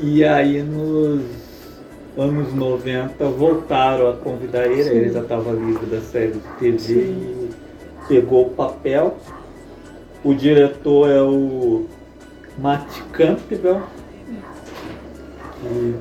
[0.00, 1.22] E aí nos
[2.18, 4.90] anos 90 voltaram a convidar ele, Sim.
[4.90, 7.48] ele já estava livre da série de TV Sim.
[8.02, 9.16] e pegou o papel.
[10.24, 11.84] O diretor é o
[12.58, 13.82] Matt Campbell,
[15.60, 15.94] que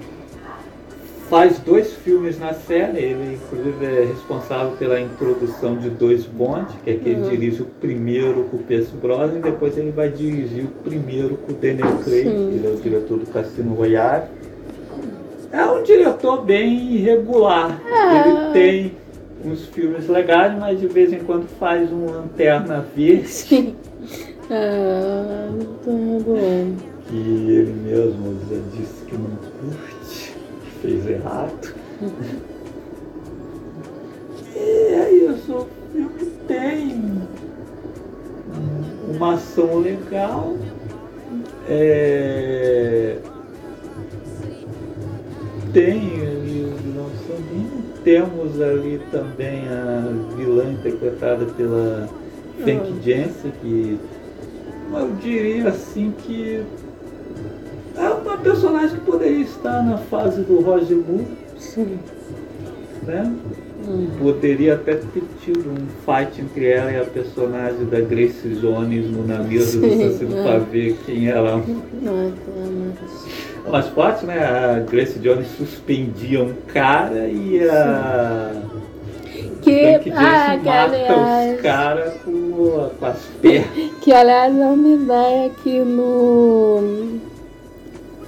[1.33, 6.91] faz dois filmes na série, ele inclusive é responsável pela introdução de dois Bond, que
[6.91, 7.29] é que ele Uhum.
[7.29, 11.51] dirige o primeiro com o Pierce Brosnan e depois ele vai dirigir o primeiro com
[11.53, 12.49] o Daniel Craig, Sim.
[12.53, 14.25] ele é o diretor do Cassino Royale.
[15.51, 17.81] É um diretor bem irregular.
[17.91, 18.29] É.
[18.29, 18.91] Ele tem
[19.43, 23.75] uns filmes legais, mas de vez em quando faz um Lanterna Verde, Sim.
[24.51, 25.49] Ah,
[25.83, 26.75] tô regulando.
[27.09, 29.92] que ele mesmo já disse que não curte,
[30.83, 31.73] fez errado.
[34.53, 37.01] e é isso, o filme tem
[39.15, 40.57] uma ação legal.
[41.69, 43.17] É...
[45.71, 52.07] Tem ali o vilão Sandinho, temos ali também a vilã interpretada pela
[52.61, 53.01] Frank Hum.
[53.01, 53.97] Jensen, que
[54.93, 56.61] eu diria assim que
[57.95, 61.27] é uma personagem que poderia estar na fase do Roger Moore,
[61.57, 61.99] Sim.
[63.03, 63.31] né?
[63.87, 64.07] Hum.
[64.17, 69.27] Poderia até ter tido um fight entre ela e a personagem da Grace Jones no
[69.27, 70.43] Na Mesa do Assassino é.
[70.43, 71.57] para ver quem era
[72.01, 72.31] Não é
[73.65, 73.71] mas...
[73.71, 74.39] mais forte, né?
[74.39, 78.51] A Grace Jones suspendia um cara e a
[79.61, 83.67] Que, Jensen ah, que mata aliás, os caras com, com as pernas.
[84.01, 87.19] que aliás é uma ideia que no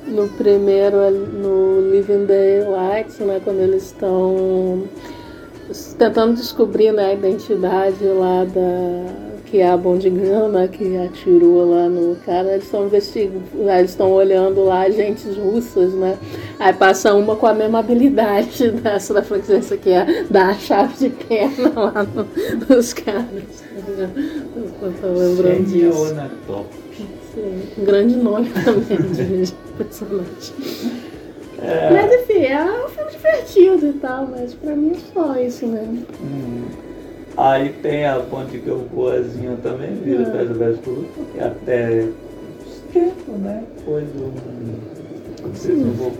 [0.07, 4.83] no primeiro no Living Daylights, né, quando eles estão
[5.97, 11.87] tentando descobrir né, a identidade lá da que é a Bondigana né, que atirou lá
[11.87, 13.43] no cara, eles estão investigando,
[13.77, 16.17] eles estão olhando lá agentes russas, né?
[16.59, 20.95] Aí passa uma com a mesma habilidade dessa da francesa que é dar a chave
[20.97, 23.25] de perna lá no- nos caras.
[23.87, 26.15] Eu tô lembrando Xenia disso.
[27.37, 28.97] Um grande nome também
[29.43, 30.25] de personagem.
[31.61, 35.65] É, Mas enfim, é um filme divertido e tal, mas pra mim é só isso
[35.67, 36.05] mesmo.
[36.21, 36.63] hum.
[37.37, 40.31] Aí tem a Ponte que eu boazinha também, vira Ah.
[40.31, 42.07] Pés Velhos por Luta, que até
[42.65, 43.63] os tempos, né?
[43.83, 44.31] Foi do.
[45.45, 46.11] Não sei se eu vou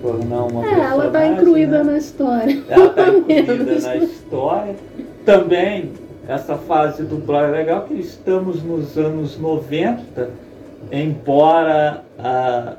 [0.00, 1.92] tornar uma É, ela tá incluída né?
[1.92, 2.62] na história.
[2.68, 4.74] Ela pelo incluída na história.
[5.24, 5.90] Também,
[6.28, 10.30] essa fase do Blood é legal que estamos nos anos 90,
[10.90, 12.76] embora a,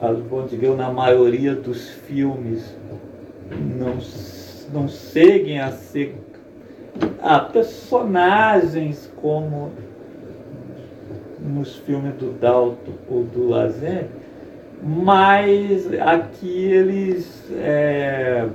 [0.00, 2.74] as Bond Girl, na maioria dos filmes,
[3.50, 3.96] não,
[4.72, 6.16] não seguem a ser
[7.22, 9.70] ah, personagens como
[11.40, 14.06] nos filmes do Dalton ou do Lazen,
[14.82, 18.46] mas aqui eles é,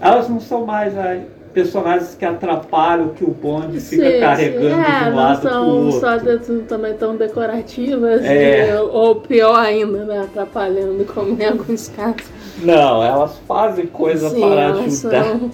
[0.00, 1.20] elas não são mais a-
[1.62, 4.80] personagens que atrapalham que o bonde fica Sim, carregando sim.
[4.80, 6.00] É, de um não lado pro são outro.
[6.00, 8.70] só de, também tão decorativas, É.
[8.70, 12.22] e- ou pior ainda, né, atrapalhando como em alguns casos.
[12.62, 15.24] Não, elas fazem coisa Sim, para ajudar.
[15.24, 15.50] São,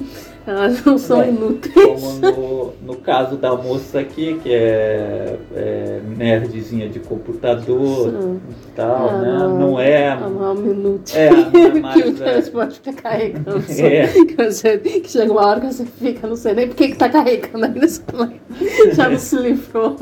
[0.46, 1.74] elas não são É, inúteis.
[1.74, 8.40] Como no, no caso da moça aqui, que é, é nerdzinha de computador Sim.
[8.50, 9.38] e tal, Ah, né?
[9.38, 9.80] não.
[9.80, 10.08] É.
[10.08, 11.18] É uma minútil.
[11.18, 12.42] É, não é que mais, o é.
[12.42, 13.64] você pode ficar carregando.
[13.80, 14.06] É.
[14.06, 16.96] Que, você- que chega uma hora que você fica, não sei nem por que que
[16.96, 17.86] tá carregando ainda.
[18.94, 19.96] Já não se livrou.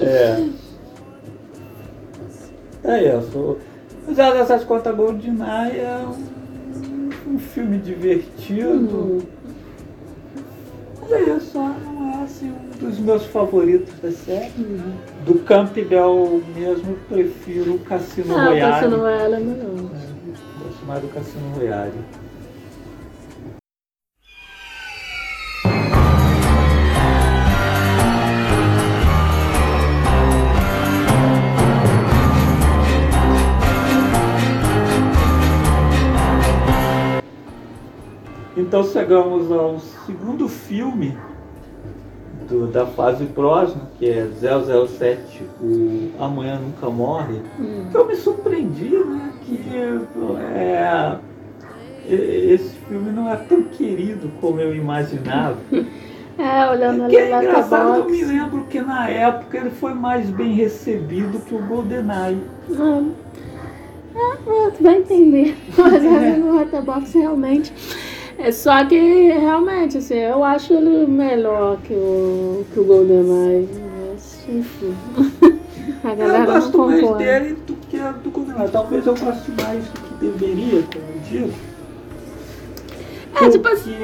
[0.00, 0.46] É.
[2.84, 3.56] É isso.
[4.04, 9.18] Apesar dessas contas GoldenEye é um, um filme divertido.
[9.18, 9.35] Mas
[11.14, 14.50] é isso, só não é assim, um dos meus favoritos da série.
[15.24, 18.72] Do Campbell mesmo, prefiro o Cassino Ah, o Royale.
[18.72, 19.90] Cassino Royale é melhor.
[20.62, 21.92] Gosto mais do Cassino Royale.
[38.56, 41.16] Então chegamos ao segundo filme
[42.48, 47.40] do- da fase Brosnan, que é 007, o Amanhã Nunca Morre,
[47.90, 49.60] que eu me surpreendi, né, que
[50.54, 51.16] é,
[52.08, 55.56] esse filme não é tão querido como eu imaginava.
[56.38, 60.28] É, olhando ali Que é engraçado, eu me lembro que na época ele foi mais
[60.28, 62.42] bem recebido que o GoldenEye.
[64.14, 65.56] É, tu vai entender.
[65.78, 67.72] Mas ali no Letterboxd realmente.
[68.38, 68.96] É só que
[69.32, 73.68] realmente, assim, eu acho ele melhor que o, que o GoldenEye.
[74.10, 74.94] Mas, enfim.
[76.04, 77.24] A galera eu gosto mais concorda.
[77.24, 78.70] dele do que do GoldenEye.
[78.70, 81.52] Talvez eu goste mais do que deveria, como eu digo.
[83.40, 83.96] É, tipo assim.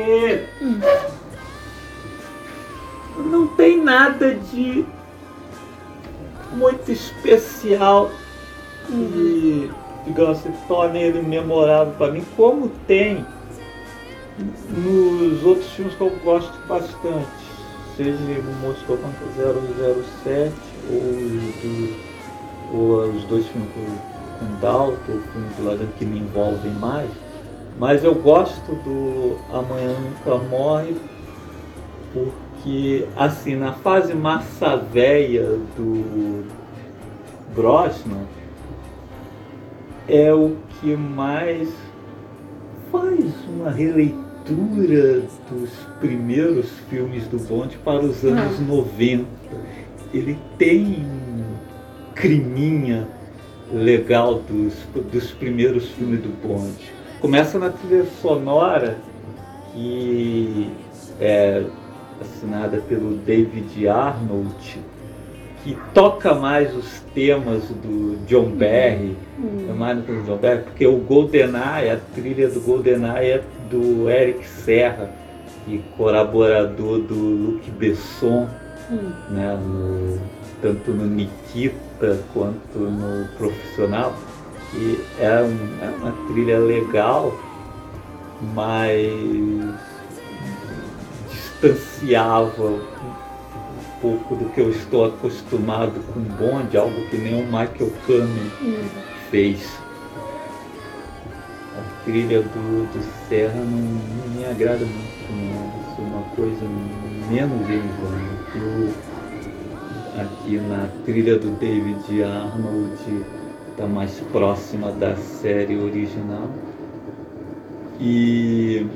[3.19, 4.85] Não tem nada de
[6.55, 8.11] muito especial
[8.87, 9.71] que,
[10.07, 13.25] digamos assim, torne ele memorável para mim, como tem
[14.39, 17.27] nos outros filmes que eu gosto bastante,
[17.97, 19.27] seja o contra
[20.25, 20.53] 007
[20.91, 22.13] ou, os do-
[22.73, 27.11] ou os dois filmes com, com Dalton, o filme do Lagan que me envolvem mais.
[27.79, 30.97] Mas eu gosto do Amanhã Nunca Morre
[32.13, 35.45] porque, assim, na fase massa véia
[35.77, 36.45] do
[37.55, 38.25] Brosnan,
[40.09, 41.69] é o que mais
[42.93, 49.25] faz uma releitura dos primeiros filmes do Bond para os anos 90.
[50.13, 53.09] Ele tem um criminha
[53.73, 54.75] legal dos,
[55.11, 56.77] dos primeiros filmes do Bond.
[57.21, 58.99] Começa na trilha sonora,
[59.73, 60.71] que
[61.19, 61.65] é
[62.21, 64.81] assinada pelo David Arnold,
[65.63, 69.17] que toca mais os temas do John Barry,
[69.69, 73.43] é mais do que o John Barry, porque o GoldenEye, a trilha do GoldenEye é
[73.71, 75.11] do Eric Serra,
[75.69, 78.49] e colaborador do Luc Besson,
[79.31, 80.19] né, no-
[80.61, 84.13] tanto no Nikita quanto no Profissional.
[84.75, 87.33] E é, um- é uma trilha legal,
[88.55, 88.99] mas
[91.31, 92.81] distanciava
[94.03, 98.51] pouco do que eu estou acostumado com Bond, algo que nem o Michael Kamen
[99.31, 99.79] fez.
[101.79, 105.93] A trilha do, do Serra não, não me agrada muito, não.
[105.93, 106.65] Isso é uma coisa
[107.31, 107.63] menos
[108.57, 109.13] o-
[110.21, 113.25] Aqui na trilha do David Arnold
[113.71, 116.51] está mais próxima da série original.
[117.99, 118.87] E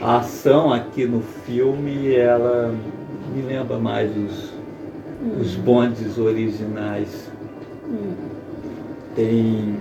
[0.00, 2.74] a ação aqui no filme, ela
[3.28, 4.52] me lembra mais os,
[5.40, 7.30] os bondes originais.
[9.14, 9.76] Tem.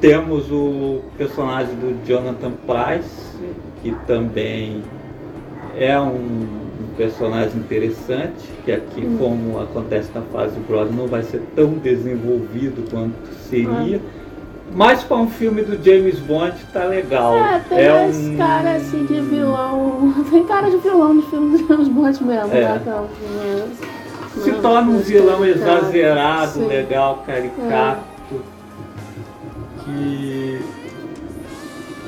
[0.00, 3.36] Temos o personagem do Jonathan Price,
[3.82, 4.82] que também
[5.76, 11.42] é um, um personagem interessante, que aqui, como acontece na fase Bros, não vai ser
[11.56, 14.00] tão desenvolvido quanto seria.
[14.74, 17.36] Mas para um filme do James Bond tá legal.
[17.36, 18.36] É, tem é esse um...
[18.36, 20.14] cara assim de vilão.
[20.30, 22.60] Tem cara de vilão no filme do James Bond mesmo, É.
[22.60, 23.68] né?
[24.42, 26.66] Se torna um vilão exagerado, sim.
[26.66, 28.02] legal, caricato,
[29.84, 30.60] que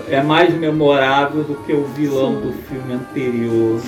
[0.08, 2.40] é mais memorável do que o vilão Sim.
[2.40, 3.80] do filme anterior.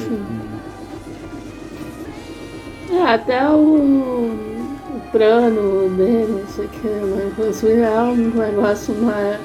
[2.91, 4.52] É, até o,
[5.13, 9.39] o plano dele, não sei o que, mas isso é um negócio mais,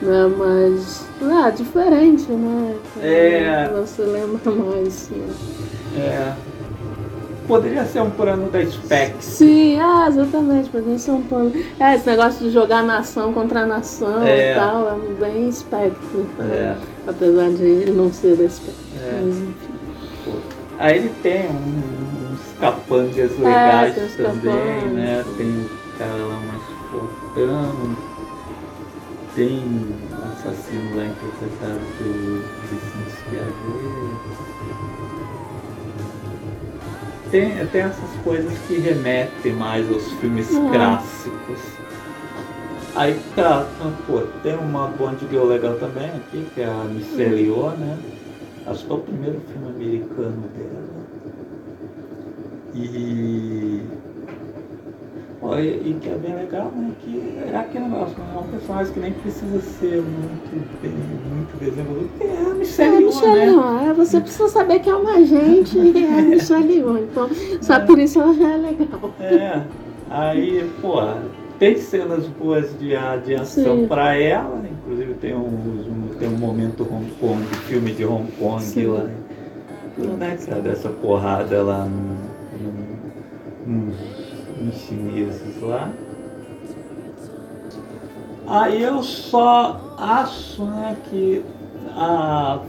[0.00, 2.76] né, mais ah, diferente, né?
[3.02, 3.68] É.
[3.80, 5.28] Você lembra mais, né?
[5.96, 6.32] É.
[7.48, 9.24] Poderia ser um plano da Specs.
[9.24, 11.50] Sim, é, exatamente, poderia ser um plano.
[11.80, 14.52] É, esse negócio de jogar nação contra nação É.
[14.52, 15.50] e tal, é bem.
[16.38, 16.42] É.
[16.42, 16.76] né?
[17.06, 18.84] Apesar de ele não ser da espectro.
[19.02, 19.20] É.
[19.24, 19.78] Mas, enfim.
[20.78, 22.17] Aí ele tem um-
[22.60, 24.92] capangas legais os também, capangas.
[24.92, 25.24] né?
[25.36, 27.96] Tem o cara lá mais fortão,
[29.34, 29.94] tem um
[30.32, 34.48] assassino lá interpretado pelo Vicente Piaget.
[37.30, 40.70] tem, tem essas coisas que remetem mais aos filmes Uhum.
[40.70, 41.58] clássicos.
[42.96, 47.40] Aí tá, então, pô, tem uma Bond Girl legal também aqui, que é a Michelle
[47.44, 47.96] Yeoh, né?
[48.66, 50.87] Acho que é o primeiro filme americano dela.
[52.74, 53.80] E.
[55.40, 56.90] Pô, e, e que é bem legal, né?
[57.00, 58.24] Que é aquele negócio, né?
[58.34, 62.08] é um personagem que nem precisa ser muito bem, muito desenvolvido.
[62.18, 63.86] porque É a É Michelle Michelle né?
[63.88, 66.98] É, Você precisa saber que é uma agente e é a Michelle Yeoh.
[66.98, 67.28] Então,
[67.60, 69.10] só por isso ela já é legal.
[69.20, 69.62] É,
[70.10, 71.00] aí, pô,
[71.60, 72.94] tem cenas boas de,
[73.24, 78.04] de ação pra ela, inclusive tem um, um- tem um momento Hong Kong, filme de
[78.04, 78.86] Hong Kong Sim.
[78.86, 79.04] lá,
[80.18, 82.27] né, cara, dessa porrada lá no,
[83.68, 83.96] nos,
[84.60, 85.90] nos chineses lá.
[88.46, 91.44] Aí eu só acho né, que
[91.94, 92.60] a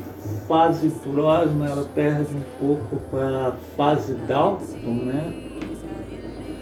[0.47, 5.33] fase próxima ela perde um pouco para a fase Dalton, né?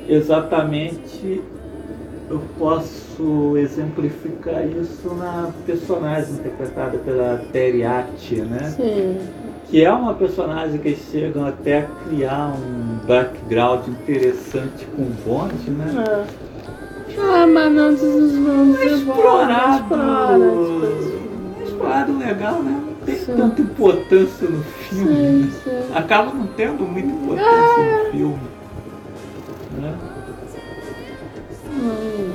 [0.07, 1.41] Exatamente
[2.29, 8.69] eu posso exemplificar isso na personagem interpretada pela Terry Attia, né?
[8.75, 9.17] Sim.
[9.70, 15.70] Que é uma personagem que chegam até a criar um background interessante com o Bond,
[15.72, 16.05] né?
[16.07, 16.47] É.
[17.20, 18.86] Ah, mas não desenvolve.
[18.86, 19.84] explorado.
[19.84, 20.39] Explora.
[20.39, 22.82] tipo, Explorado legal, né?
[22.86, 23.36] Não tem Sim.
[23.36, 25.15] tanta importância no filme.
[25.15, 25.51] Sim, né?
[25.63, 25.93] sim.
[25.95, 28.39] Acaba não tendo muita importância no filme.
[29.80, 29.93] Né?
[31.72, 32.32] Hum.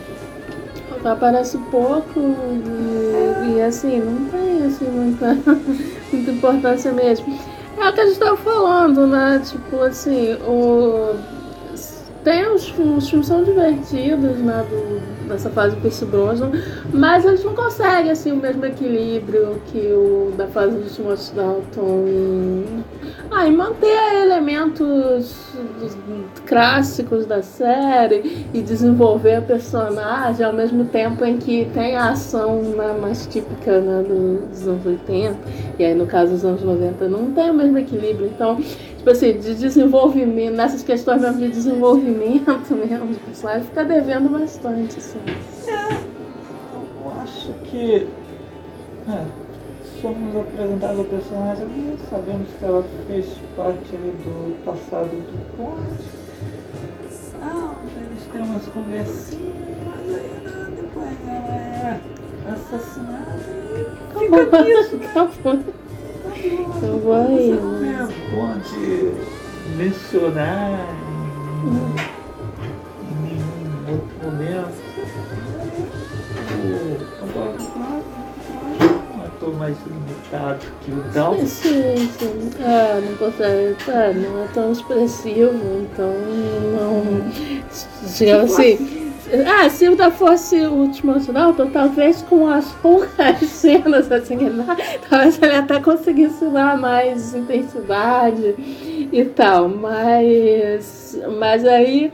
[1.05, 5.37] Aparece pouco e, e, assim, não tem assim, muita,
[6.17, 7.39] muita importância mesmo.
[7.79, 9.43] É o que a gente estava falando, né?
[9.45, 11.15] Tipo assim, o,
[12.25, 14.65] tem os, filmes- os filmes são divertidos, né?
[14.69, 16.51] Do, dessa fase do Pierce Brosnan,
[16.93, 22.05] mas eles não conseguem assim, o mesmo equilíbrio que o da fase do Timothy Dalton
[22.07, 22.67] e,
[23.31, 25.35] ah, e manter elementos
[26.47, 32.61] clássicos da série e desenvolver a personagem ao mesmo tempo em que tem a ação
[32.63, 35.37] né, mais típica né, do- dos anos 80
[35.79, 38.59] e aí no caso dos anos 90 não tem o mesmo equilíbrio então
[39.03, 44.99] tipo assim de desenvolvimento nessas questões mesmo de desenvolvimento mesmo de personagem fica devendo bastante
[44.99, 45.19] assim.
[47.05, 48.07] Eu acho que
[49.09, 49.25] é,
[50.01, 53.27] somos apresentados a personagem e sabemos que ela fez
[53.57, 55.83] parte ali do passado do Bond.
[57.43, 59.53] Ah, eles têm umas conversinhas,
[59.85, 62.01] mas aí né, depois ela é
[62.53, 63.41] assassinada
[64.15, 64.97] e fica nisso.
[65.11, 65.92] Acabou.
[66.45, 67.51] Eu vou aí.
[67.51, 69.13] Não é bom de
[69.77, 71.71] mencionar em,
[73.09, 74.83] em nenhum outro momento.
[79.15, 81.47] Um ator mais limitado que o Dalton.
[81.47, 82.51] Sim, sim.
[82.61, 83.77] É, não consegue.
[83.89, 86.13] É, não é tão expressivo, então
[86.73, 87.31] não.
[88.17, 89.02] Digamos assim.
[89.47, 94.37] Ah, se o da fosse o último Dalton, talvez com as poucas cenas assim
[95.09, 98.55] talvez ele até conseguisse dar mais intensidade
[99.11, 101.19] e tal, mas.
[101.39, 102.13] Mas aí.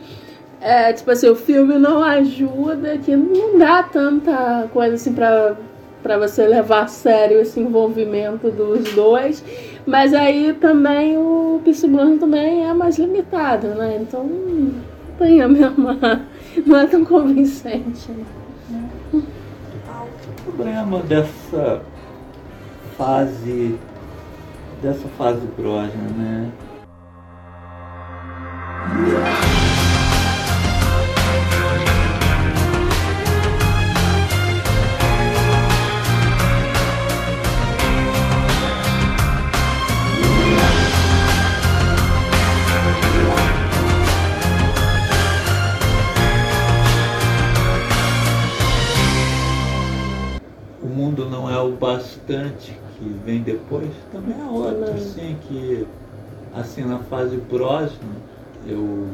[0.61, 5.57] É, tipo assim, o filme não ajuda, que não dá tanta coisa assim pra,
[6.03, 9.45] pra você levar a sério esse envolvimento dos dois.
[9.87, 13.99] Mas aí também o Brosnan também é mais limitado, né?
[14.01, 14.73] Então não
[15.17, 16.27] tem a mesma.
[16.67, 18.11] Não é tão convincente.
[18.69, 18.89] né?
[19.13, 19.23] O
[20.45, 21.83] problema dessa
[22.97, 23.79] fase.
[24.83, 26.53] dessa fase Brosnan, né?
[51.69, 54.95] O bastante que vem depois, também é outro, Não.
[54.95, 55.87] assim, que
[56.55, 58.17] assim na fase Brosnan,
[58.67, 59.09] eu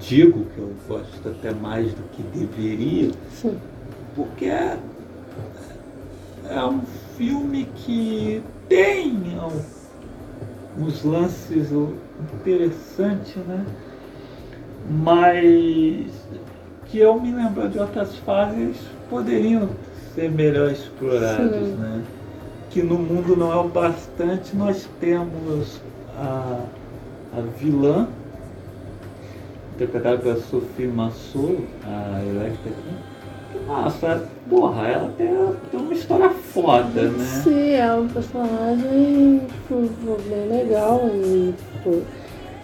[0.00, 3.56] digo que eu gosto até mais do que deveria, Sim.
[4.16, 4.78] porque é,
[6.48, 6.80] é um
[7.16, 9.14] filme que tem
[10.78, 11.68] uns lances
[12.40, 13.64] interessantes, né?
[14.88, 16.10] Mas
[16.86, 18.76] que eu me lembro de outras fases
[19.08, 19.68] poderiam
[20.14, 21.76] ser melhor explorados, Sim.
[21.78, 22.02] né?
[22.70, 25.80] Que no mundo não é o bastante, nós temos
[26.16, 26.60] a,
[27.36, 28.06] a vilã,
[29.74, 32.94] interpretada pela Sophie Massot, a Electra aqui,
[33.52, 35.28] que, nossa, porra, ela tem,
[35.70, 37.24] tem uma história foda, né?
[37.42, 39.88] Sim, é um personagem tipo,
[40.28, 42.02] bem legal e tipo,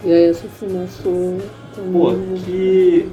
[0.03, 1.39] E aí essa fumaçou
[1.91, 2.41] Pô, também.
[2.43, 3.09] que-.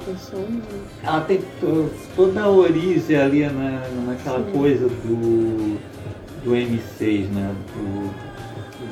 [1.02, 4.52] Ela tem to- toda a origem ali na, naquela Sim.
[4.52, 5.78] coisa do,
[6.44, 7.54] do M6, né?
[7.74, 8.24] Do,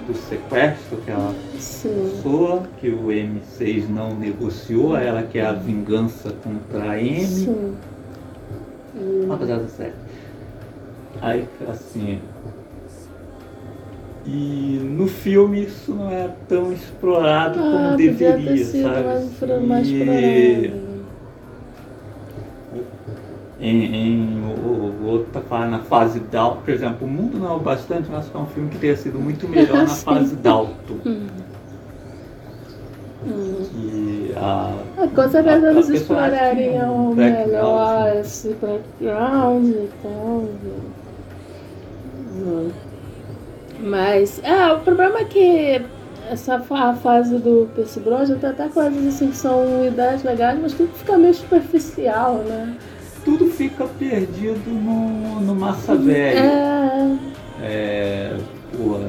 [0.07, 6.91] do sequestro que ela passou, que o M6 não negociou, ela quer a vingança contra
[6.93, 7.25] a M.
[7.27, 7.75] Sim.
[8.95, 9.95] E- Rapaziada, sério.
[11.21, 12.19] Aí, assim.
[14.25, 19.03] E no filme isso não é tão explorado Ah, como deveria, sido sabe?
[19.05, 20.73] mais, mais E
[23.61, 27.49] em, em o, o outro tá falando na fase Dalton, por exemplo, o mundo não
[27.53, 30.97] é o bastante, mas é um filme que teria sido muito melhor na fase Dalton.
[31.07, 31.27] Hum.
[33.25, 33.55] Hum.
[33.77, 38.21] E a, Ah, Com certeza a- a eles personagem explorariam tinha um background, melhor né?
[38.21, 40.45] esse background e tal.
[42.35, 42.71] Hum.
[43.83, 45.83] Mas, é, o problema é que
[46.31, 50.73] essa a fase do Percy Brosnan tem até coisas assim que são ideias legais, mas
[50.73, 52.75] tudo fica meio superficial, né?
[53.25, 56.39] tudo fica perdido no, no massa velha.
[56.39, 57.17] É,
[57.63, 58.37] É,
[58.77, 59.07] porra.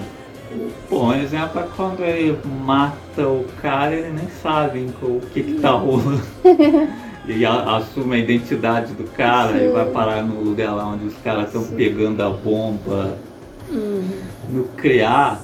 [0.90, 5.54] Bom, um exemplo é quando ele mata o cara, ele nem sabe o que que
[5.60, 6.22] tá rolando.
[7.26, 9.72] E a- assume a identidade do cara e Sim.
[9.72, 13.16] vai parar no lugar lá onde os caras estão pegando a bomba
[14.50, 15.42] hum, nuclear.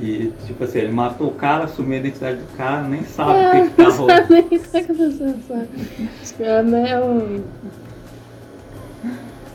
[0.00, 3.34] E tipo assim, ele matou o cara, assumiu a identidade do cara, nem sabe o
[3.36, 4.20] é, que, que tá rolando.
[4.20, 4.82] sabe nem o que tá
[5.48, 5.68] sabe?
[6.20, 6.62] Acho que é.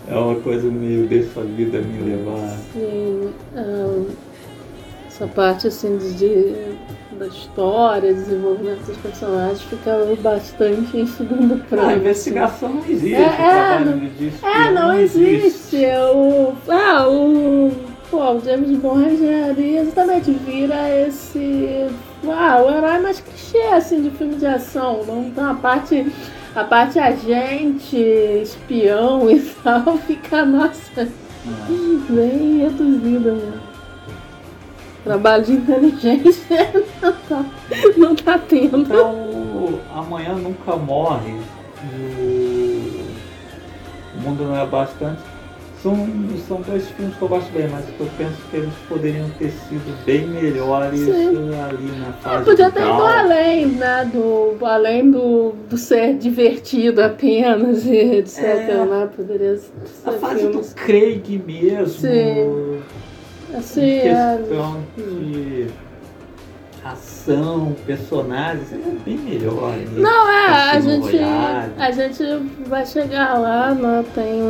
[0.07, 2.57] É uma coisa meio deixa a vida me levar.
[2.73, 4.03] Sim, ah,
[5.07, 6.77] essa parte assim de, de-
[7.19, 9.91] da história, desenvolvimento dos personagens fica
[10.21, 11.89] bastante em segundo plano.
[11.89, 13.85] A investigação não existe, É, o trabalho
[14.41, 15.75] não- É, não existe.
[16.13, 17.71] O, ah, o,
[18.09, 21.87] pô, o James Bond ali exatamente vira esse.
[22.27, 25.03] Ah, o herói mais clichê assim de filme de ação.
[25.05, 26.11] Não tem a parte.
[26.55, 31.07] A parte agente, espião e tal, fica, nossa,
[32.09, 33.69] bem reduzida mesmo.
[35.03, 36.71] Trabalho de inteligência
[37.01, 37.45] não tá,
[37.95, 38.79] não tá tendo.
[38.79, 41.39] Então, amanhã nunca morre.
[44.15, 45.21] O mundo não é bastante.
[45.81, 45.95] São,
[46.45, 50.05] são dois filmes que eu gosto bem, mas eu penso que eles poderiam ter sido
[50.05, 51.37] bem melhores Sim.
[51.53, 54.11] ali na fase Podia ter ido além, né?
[54.11, 58.43] Do, além do, do ser divertido apenas e etc.
[58.43, 58.85] É.
[58.85, 59.09] Né?
[59.15, 59.71] Poderia ser
[60.05, 60.73] A fase do filmes.
[60.73, 61.87] Craig mesmo.
[61.87, 62.81] Sim.
[63.57, 65.67] Assim, é, questão de
[66.91, 69.71] ação, personagens, é bem melhor.
[69.71, 69.85] né?
[69.97, 71.71] Não, é, a Cassino gente, Royale.
[71.77, 72.23] a gente
[72.67, 74.03] vai chegar lá, né?
[74.15, 74.41] Tem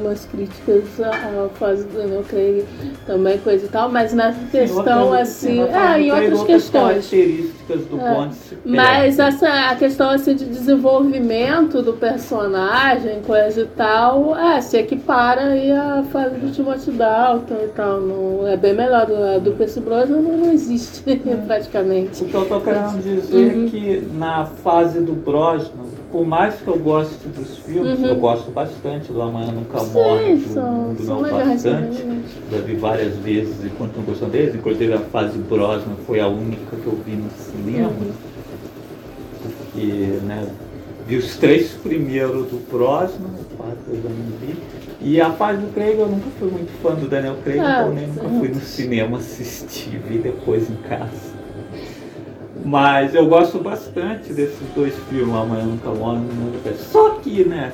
[0.00, 2.64] umas críticas à fase do Daniel Craig
[3.06, 6.82] também, coisa e tal, mas na questão outra- assim, sim, é, em outras questões.
[7.10, 8.14] características do É.
[8.14, 14.60] Bond se Mas essa a questão assim de desenvolvimento do personagem, coisa e tal, é,
[14.60, 18.00] se equipara aí a fase do Timothy Dalton e tal.
[18.00, 21.02] Não, é bem melhor do, a do Percy Brosnan não, não existe
[21.50, 22.22] praticamente.
[22.22, 23.66] O que eu tô querendo dizer Uhum.
[23.66, 28.06] é que na fase do Brosnan, por mais que eu goste dos filmes, Uhum.
[28.06, 32.04] eu gosto bastante do Amanhã Nunca Sim, Morre, do, são, do são Não Bastante.
[32.52, 36.76] Já vi várias vezes e continuo gostando deles, inclusive a fase Brosnan foi a única
[36.76, 37.88] que eu vi no cinema.
[37.88, 38.12] Uhum.
[39.42, 40.46] porque né,
[41.06, 44.54] vi os três primeiros do Brosnan, o quarto eu já não vi.
[45.02, 47.94] E a fase do Craig eu nunca fui muito fã do Daniel Craig, Ah, então
[47.94, 48.38] nem nunca sim.
[48.38, 51.39] fui no cinema assistir, vi depois em casa.
[52.64, 56.74] Mas eu gosto bastante desses dois filmes, Amanhã Nunca Morre, Nunca.
[56.74, 57.72] Só que, né,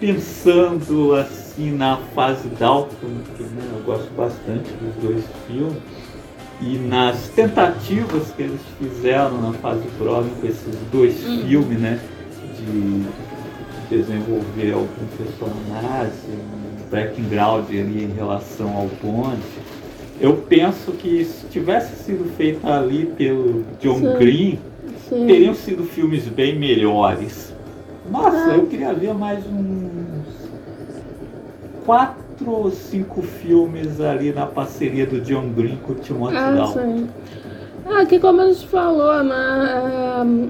[0.00, 2.96] pensando assim na fase Dalton,
[3.36, 5.76] que né, eu gosto bastante dos dois filmes,
[6.60, 12.00] e nas tentativas que eles fizeram na fase Brosnan com esses dois filmes, né,
[12.56, 13.04] de
[13.96, 19.38] desenvolver algum personagem, um background ali em relação ao Bond,
[20.22, 24.14] eu penso que se tivesse sido feito ali pelo John Sim.
[24.18, 24.58] Green,
[25.08, 25.26] Sim.
[25.26, 27.52] teriam sido filmes bem melhores.
[28.10, 28.56] Nossa, Ah.
[28.56, 30.50] eu queria ver mais uns
[31.84, 37.06] quatro ou cinco filmes ali na parceria do John Green com o Timothy Ah, Dalton.
[37.86, 39.34] Ah, que como a gente falou, né?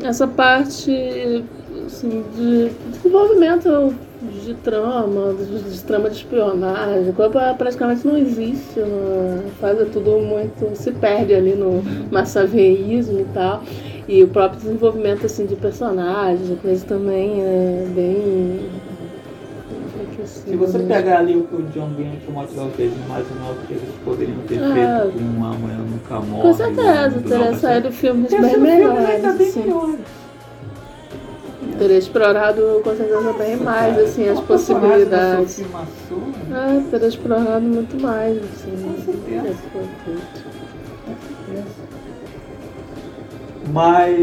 [0.03, 1.44] é, Essa parte
[1.86, 3.94] assim, de desenvolvimento
[4.44, 8.78] de trama, de, trama de espionagem, coisa praticamente não existe.
[8.81, 9.43] Né?
[9.61, 10.77] Faz é tudo muito.
[10.77, 13.62] se perde ali no massaveísmo e tal.
[14.09, 18.70] E o próprio desenvolvimento assim, de personagens, a coisa também é bem.
[20.23, 20.51] assim.
[20.51, 23.73] Se você pegar ali o que o John Green e o fez, imaginar o que
[23.74, 24.73] eles poderiam ter Ah.
[24.73, 26.43] feito com Amanhã Nunca Morre.
[26.43, 29.24] Com certeza, teria saído filmes Esse bem melhores.
[29.24, 29.61] assim.
[29.62, 30.22] melhores.
[31.82, 35.60] Teria explorado com certeza bem mais assim, as possibilidades.
[36.52, 38.70] Ah, teria explorado muito mais, assim.
[38.70, 39.56] Com certeza.
[43.72, 44.14] Mas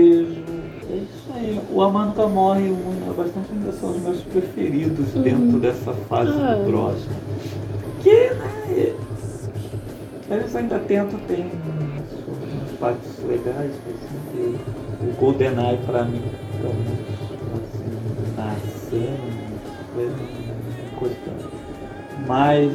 [0.90, 1.60] é isso aí.
[1.70, 6.54] O Amanda Morre um, é bastante ainda são os meus preferidos dentro dessa fase Ah.
[6.54, 7.16] do Brosnan.
[8.02, 8.94] Que, né?
[10.32, 16.22] Eles ainda tentam, tem umas partes legais, assim, que o GoldenEye pra mim
[16.60, 17.19] muito assim,
[19.94, 20.16] coisa,
[20.98, 21.16] coisa.
[22.28, 22.72] Mas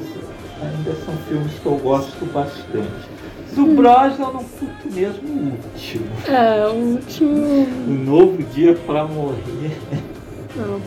[0.62, 3.14] ainda são filmes que eu gosto bastante.
[3.54, 6.06] Do Brosnan eu não curto mesmo o último.
[6.26, 7.66] É, o último.
[7.86, 9.78] Um novo dia pra morrer.
[10.56, 10.80] Não.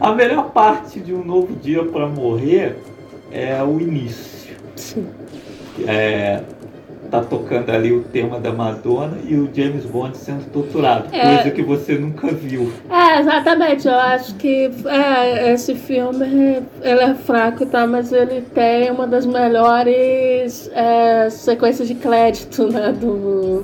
[0.00, 2.76] A melhor parte de um novo dia pra morrer
[3.30, 4.56] é o início.
[4.74, 5.06] Sim.
[5.86, 6.40] É,
[7.10, 11.34] tá tocando ali o tema da Madonna e o James Bond sendo torturado, É.
[11.36, 12.72] coisa que você nunca viu.
[12.90, 13.86] É, exatamente.
[13.86, 17.86] Eu acho que é, esse filme ele é fraco, tá?
[17.86, 22.92] Mas ele tem uma das melhores é, sequências de crédito, né?
[22.98, 23.62] Do,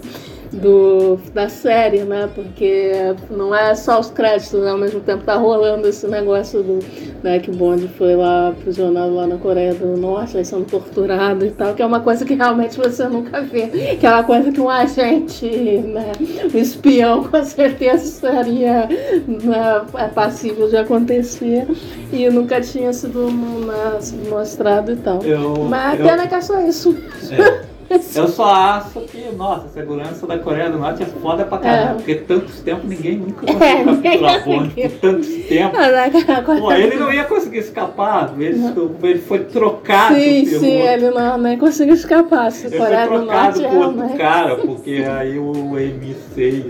[0.53, 2.29] do, da série, né?
[2.35, 2.93] Porque
[3.31, 4.71] não é só os créditos, né?
[4.71, 6.79] ao mesmo tempo tá rolando esse negócio do
[7.23, 11.45] né, que o Bond foi lá aprisionado lá na Coreia do Norte, aí sendo torturado
[11.45, 13.67] e tal, que é uma coisa que realmente você nunca vê.
[13.99, 16.13] Que é uma coisa que um agente, né,
[16.55, 18.87] um espião com certeza seria
[19.27, 21.67] né, é passível de acontecer
[22.13, 25.23] e nunca tinha sido né, sido mostrado e tal.
[25.23, 26.97] Eu, Mas a eu- pena que é só isso.
[27.31, 27.69] é.
[28.15, 31.91] Eu só acho que, nossa, a segurança da Coreia do Norte é foda pra caramba,
[31.93, 31.95] É.
[31.95, 34.91] porque tantos tempos ninguém nunca É, conseguiu ninguém capturar Bond conseguiu.
[34.91, 35.79] por tantos tempos.
[35.81, 38.61] É Pô, ele não ia conseguir escapar, ele,
[39.03, 42.53] ele foi trocado Sim, pelo sim, ele não, nem conseguiu escapar.
[42.53, 46.65] Se Ele Coreia foi do trocado Norte por outro cara, porque aí o M6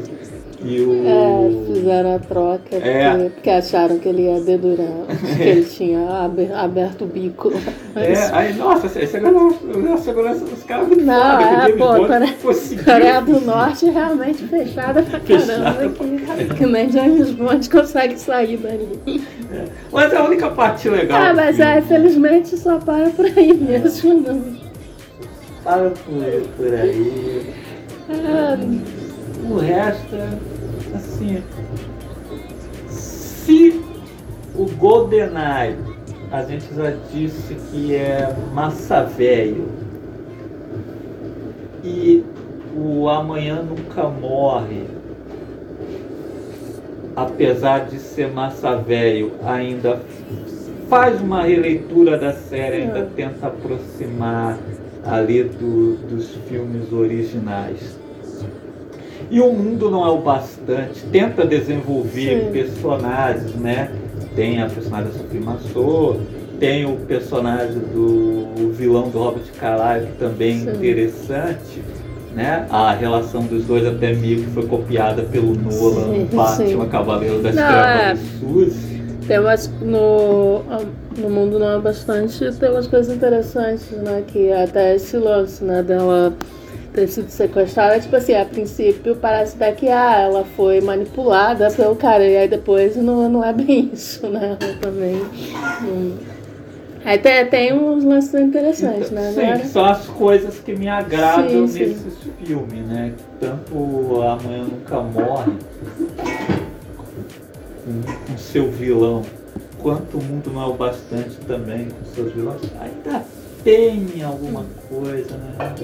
[0.60, 1.06] e o.
[1.06, 3.10] É, fizeram a troca É.
[3.10, 4.86] porque, porque acharam que ele ia dedurar,
[5.36, 7.52] que ele tinha aber- aberto o bico.
[7.94, 9.59] É, aí, nossa, a segurança,
[9.94, 12.85] a segurança dos caras é muito Não, foda, é, pô, Bond Coreia, conseguiu.
[12.85, 15.89] Coreia do Norte é realmente fechada pra caramba,
[16.39, 18.89] que, que nem James Bond consegue sair dali.
[19.93, 21.20] Mas é a única parte legal.
[21.22, 24.20] Ah, mas é, infelizmente só para por aí mesmo.
[24.22, 24.68] Não.
[25.64, 27.55] Para por, por aí.
[28.10, 28.56] Ah,
[29.44, 30.28] O resto é
[30.94, 31.43] assim.
[32.89, 33.81] Se
[34.55, 35.77] o GoldenEye
[36.31, 39.66] a gente já disse que é massa velho
[41.82, 42.24] e
[42.77, 44.85] o Amanhã Nunca Morre,
[47.16, 50.01] apesar de ser massa velho, ainda
[50.89, 54.59] faz uma releitura da série, ainda tenta aproximar
[55.05, 57.97] ali do- dos filmes originais.
[59.30, 62.52] E o mundo não é o bastante, tenta desenvolver Sim.
[62.52, 63.90] personagens, né?
[64.34, 66.20] Tem a personagem da Sophie Marceau,
[66.59, 70.70] tem o personagem do vilão do Robert Carlyle, que também é Sim.
[70.70, 71.82] interessante,
[72.34, 72.66] né?
[72.70, 76.88] A relação dos dois até meio que foi copiada pelo Nolan, Sim, Batman sim.
[76.90, 78.14] Cavaleiro das Não, Trevas é.
[78.14, 78.98] de Suzy.
[79.26, 80.62] Tem umas, no,
[81.18, 84.24] no mundo não é bastante, tem umas coisas interessantes, né?
[84.26, 86.32] Que até esse lance, né, dela
[86.98, 91.94] ter sido sequestrada, tipo assim, a princípio parece até que ah, ela foi manipulada pelo
[91.94, 94.56] cara, e aí depois não, não é bem isso, né?
[94.60, 95.22] Ela também.
[95.82, 96.16] hum.
[97.04, 99.32] Aí tem, tem uns lances interessantes, né?
[99.32, 101.86] Sim, que são as coisas que me agradam Sim, sim.
[101.86, 103.12] nesses filmes, né?
[103.40, 105.52] Tanto Amanhã Nunca Morre,
[107.84, 109.22] com, com seu vilão,
[109.78, 113.24] quanto o mundo não é o bastante também com seus vilões, ainda
[113.64, 115.74] tem alguma coisa, né?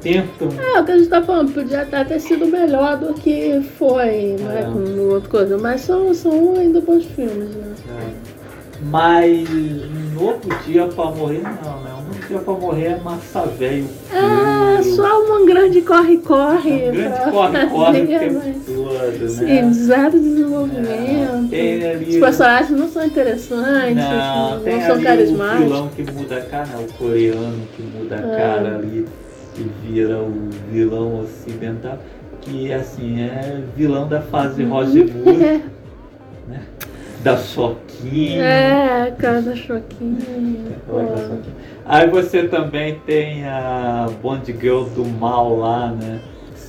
[0.00, 0.48] Tentam.
[0.58, 4.36] É, o que a gente tá falando, podia até ter sido melhor do que foi,
[4.40, 4.60] né?
[4.60, 4.64] É.
[4.64, 7.74] Com outra coisa, mas são, são ainda bons filmes, né?
[8.36, 8.39] É.
[8.82, 11.90] Mas um novo dia pra morrer, não, né?
[12.08, 13.86] Um dia pra morrer é massa velho.
[14.12, 14.94] Ah, puro.
[14.96, 16.88] só um grande corre-corre.
[16.88, 19.72] Um grande corre-corre o tempo mas- todo, Sim, né?
[19.72, 21.48] zero desenvolvimento.
[21.50, 25.64] Tem ali- Os personagens não são interessantes, Não, não, tem são ali o carismáticos.
[25.64, 28.36] vilão que muda a cara, o coreano que muda a É.
[28.36, 29.06] cara ali
[29.58, 31.98] e vira o vilão ocidental,
[32.40, 35.62] que assim é vilão da fase Roger Moore,
[36.48, 36.62] né?
[37.22, 38.42] Da Choquinha.
[38.44, 41.34] É, Casa só.
[41.84, 46.20] Aí você também tem a Bond Girl do Mal lá, né?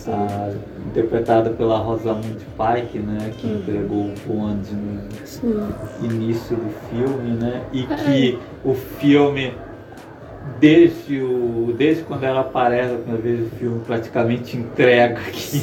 [0.07, 0.49] A-
[0.87, 3.31] interpretada pela Rosamund Pike, né?
[3.37, 5.59] Que entregou o Bond no Sim.
[6.01, 7.61] início do filme, né?
[7.71, 9.53] E que o filme,
[10.59, 15.57] desde, o, desde quando ela aparece a primeira vez, o filme praticamente entrega que,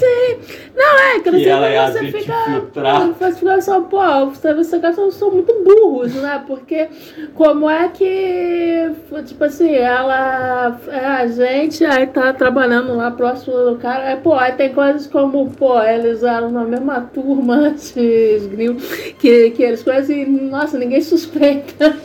[0.75, 2.35] Não, é, que, que ela é você fica.
[2.49, 3.15] infiltrada.
[3.19, 6.43] Você fica só, pô, você, você são, são muito burros, né?
[6.47, 6.89] Porque
[7.35, 8.93] como é que,
[9.27, 14.53] tipo assim, ela é agente, aí tá trabalhando lá próximo do cara, aí, pô, aí
[14.53, 18.77] tem coisas como, pô, eles eram na mesma turma antes, Grill,
[19.19, 21.97] que, que eles conhecem, e, nossa, ninguém suspeita.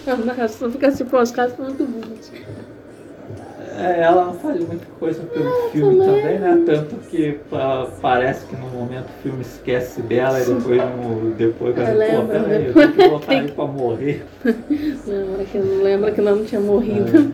[0.49, 2.31] Só fica assim, pô, os caras são muito burros.
[3.77, 6.21] É, ela não faz muita coisa pelo filme também.
[6.21, 6.63] também, né?
[6.65, 11.77] Tanto que pa- parece que no momento o filme esquece dela e depois, no, depois
[11.77, 14.25] É, pô, lembra, peraí, eu tenho que voltar aí pra morrer.
[15.07, 17.33] Lembra que, lembra que não tinha morrido.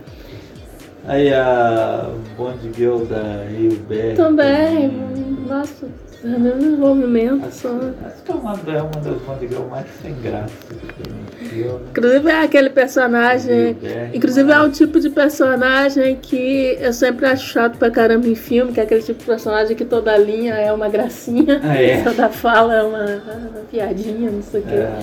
[1.05, 4.91] Aí a Bond Girl da Rio Berry Também,
[5.47, 5.87] nossa,
[6.23, 7.69] é o mesmo desenvolvimento Acho, só.
[8.05, 10.51] acho que é uma, da- uma das Girl mais sem graça
[11.49, 11.79] filme.
[11.91, 13.73] Inclusive é aquele personagem.
[13.73, 18.27] Berry, Inclusive é mas- um tipo de personagem que eu sempre acho chato pra caramba
[18.27, 21.75] em filme, que é aquele tipo de personagem que toda linha é uma gracinha, Ah,
[21.81, 22.01] é?
[22.03, 24.75] toda fala é uma, uma piadinha, não sei o quê.
[24.75, 24.99] É,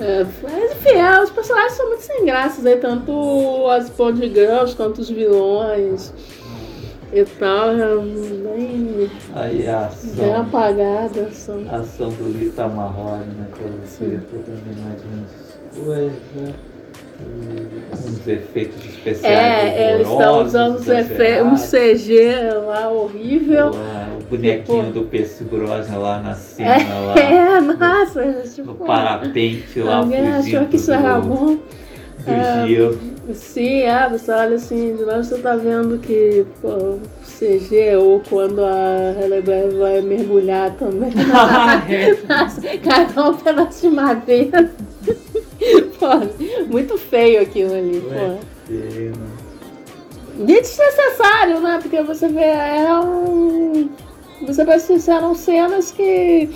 [0.00, 4.74] É, mas enfim, é, os personagens são muito sem graças aí, tanto as Bond Girls
[4.76, 6.12] quanto os vilões
[7.12, 11.34] e tal, é bem, aí a bem ação, apagadas.
[11.34, 11.64] São.
[11.70, 13.46] a ação do Lita Marrone, né?
[13.54, 15.30] Que você também mais menos
[15.84, 16.14] coisa.
[16.56, 16.70] e
[18.08, 19.24] Uns efeitos especiais.
[19.24, 21.54] É, eles estão usando uns efe- um.
[21.56, 22.30] CG
[22.66, 23.70] lá horrível.
[23.74, 26.70] Lá, O bonequinho Tipo- do Percy Brosnan lá na cena,
[27.00, 27.14] lá.
[27.20, 31.56] É, nossa, tipo, No parapente lá, alguém achou que isso era bom.
[31.56, 31.62] do
[32.26, 32.66] É.
[33.34, 38.64] Sim, é, você olha assim, de longe você tá vendo que pô, CG ou quando
[38.64, 41.12] a Halle Berry vai mergulhar também.
[42.84, 44.70] Cada um pedaço de madeira.
[45.98, 46.06] Pô,
[46.70, 48.38] muito feio aquilo ali, pô.
[48.66, 49.40] Feio, né?
[50.46, 51.78] Desnecessário, né?
[51.82, 53.90] Porque você vê, é um.
[54.46, 56.48] Você se eram cenas que.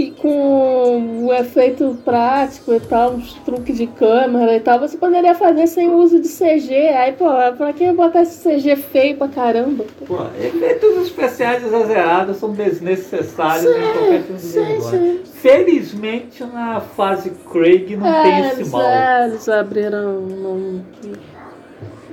[0.00, 5.34] Que com o efeito prático e tal, uns truques de câmera e tal, você poderia
[5.34, 6.74] fazer sem uso de CG.
[6.74, 9.84] Aí, pô, pra que botar esse CG feio pra caramba?
[10.06, 15.20] Pô, efeitos especiais exagerados são desnecessários em qualquer filme sim, sim.
[15.34, 18.82] Felizmente na fase Craig não É, tem esse mal.
[18.82, 20.08] é, eles abriram.
[20.18, 20.82] um-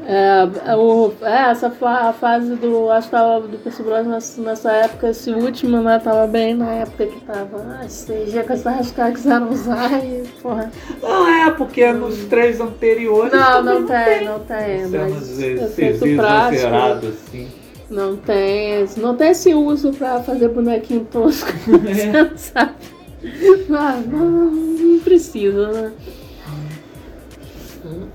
[0.09, 2.89] é, o, é, essa fa- a fase do.
[2.89, 5.99] Acho que tava do Percy Brosnan nessa, nessa época, esse último, né?
[6.01, 7.57] Tava bem na época que tava.
[7.81, 10.23] Ah, CG com essa hashtag quiseram usar e.
[10.41, 10.71] Porra.
[11.01, 14.87] Não é, porque nos três anteriores Não, também não tem, não tem.
[14.89, 16.53] cenas Mas efeitos efeito prático.
[16.55, 17.47] exagerados assim.
[17.89, 18.81] Não tem.
[18.83, 21.51] esse- Não tem esse uso pra fazer bonequinho tosco.
[21.87, 22.37] É.
[22.37, 22.71] sabe?
[23.71, 25.91] Ah, não, não precisa, né?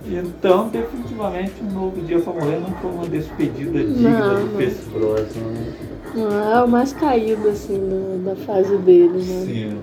[0.07, 4.57] Então, definitivamente, um novo dia pra morrer não foi uma despedida digna Não, do não.
[4.59, 5.43] Percy Brosnan.
[5.53, 5.73] né?
[6.15, 9.45] Não, é o mais caído, assim, do- da fase dele, né?
[9.47, 9.79] Sim.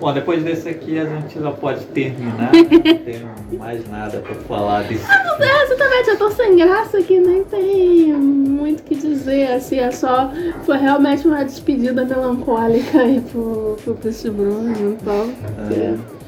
[0.00, 2.50] Bom, depois desse aqui a gente já pode terminar.
[2.56, 5.44] Não tenho mais nada pra falar desse filme.
[5.44, 9.90] É, exatamente, eu tô sem graça que nem tem muito o que dizer, assim, é
[9.90, 10.30] só.
[10.64, 13.94] Foi realmente uma despedida melancólica aí pro, pro
[14.32, 15.30] Bruno, então.
[15.70, 16.19] É.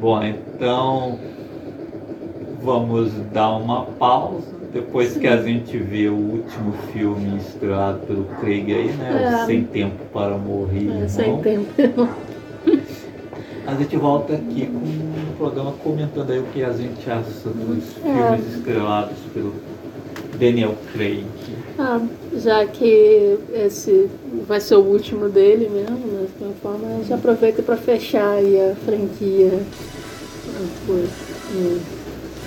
[0.00, 1.18] Bom, então
[2.62, 4.46] vamos dar uma pausa.
[4.72, 9.24] Depois que a gente vê o último filme estrelado pelo Craig aí, né?
[9.32, 9.42] É.
[9.42, 11.04] O Sem Tempo para Morrer.
[11.04, 12.08] É, sem tempo.
[13.66, 17.96] A gente volta aqui com um programa comentando aí o que a gente acha dos
[18.04, 18.36] É.
[18.36, 19.54] filmes estrelados pelo
[20.38, 21.24] Daniel Craig.
[21.80, 22.00] Ah,
[22.34, 24.10] já que esse
[24.48, 28.30] vai ser o último dele mesmo, né, de qualquer forma, a gente aproveita para fechar
[28.30, 29.62] aí a franquia.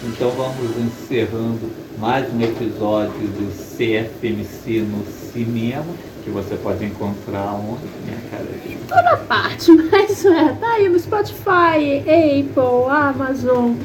[0.03, 5.93] Então vamos encerrando mais um episódio do CFMC no cinema,
[6.25, 8.45] que você pode encontrar onde, minha cara?
[8.89, 13.75] toda parte, mas é, tá aí no Spotify, Apple, Amazon,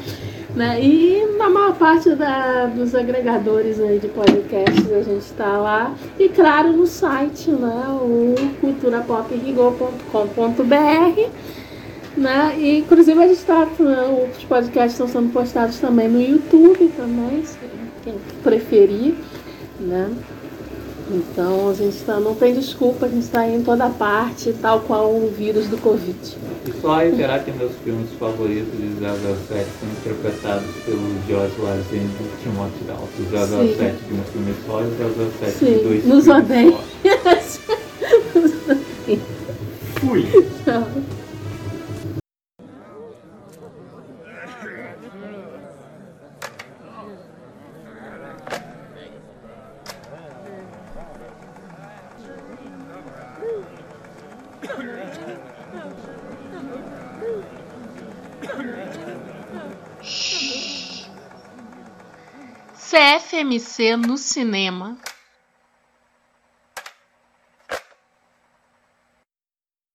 [0.55, 0.81] né?
[0.81, 5.93] E na maior parte da- dos agregadores aí de podcasts a gente tá lá.
[6.17, 7.85] E claro, no site, né?
[8.01, 11.29] O culturapoprigol.com.br.
[12.17, 12.55] Né?
[12.57, 17.43] E inclusive a gente tá, né, os podcasts estão sendo postados também no YouTube também,
[18.03, 19.13] quem preferir,
[19.79, 20.09] né?
[21.09, 25.09] Então a gente tá, não tem desculpa, a gente está em toda parte, tal qual
[25.09, 26.17] o vírus do Covid.
[26.65, 32.43] E só reiterar que meus filmes favoritos de 007 são interpretados pelo George Lazenby e
[32.43, 33.07] Timothy Dalton.
[33.73, 34.89] 007 de um filme só e
[35.39, 36.71] 007 de dois nos filmes odeio.
[36.71, 36.77] só.
[39.99, 40.23] Fui!
[40.63, 40.87] Tchau.
[62.97, 64.97] CFMC no cinema.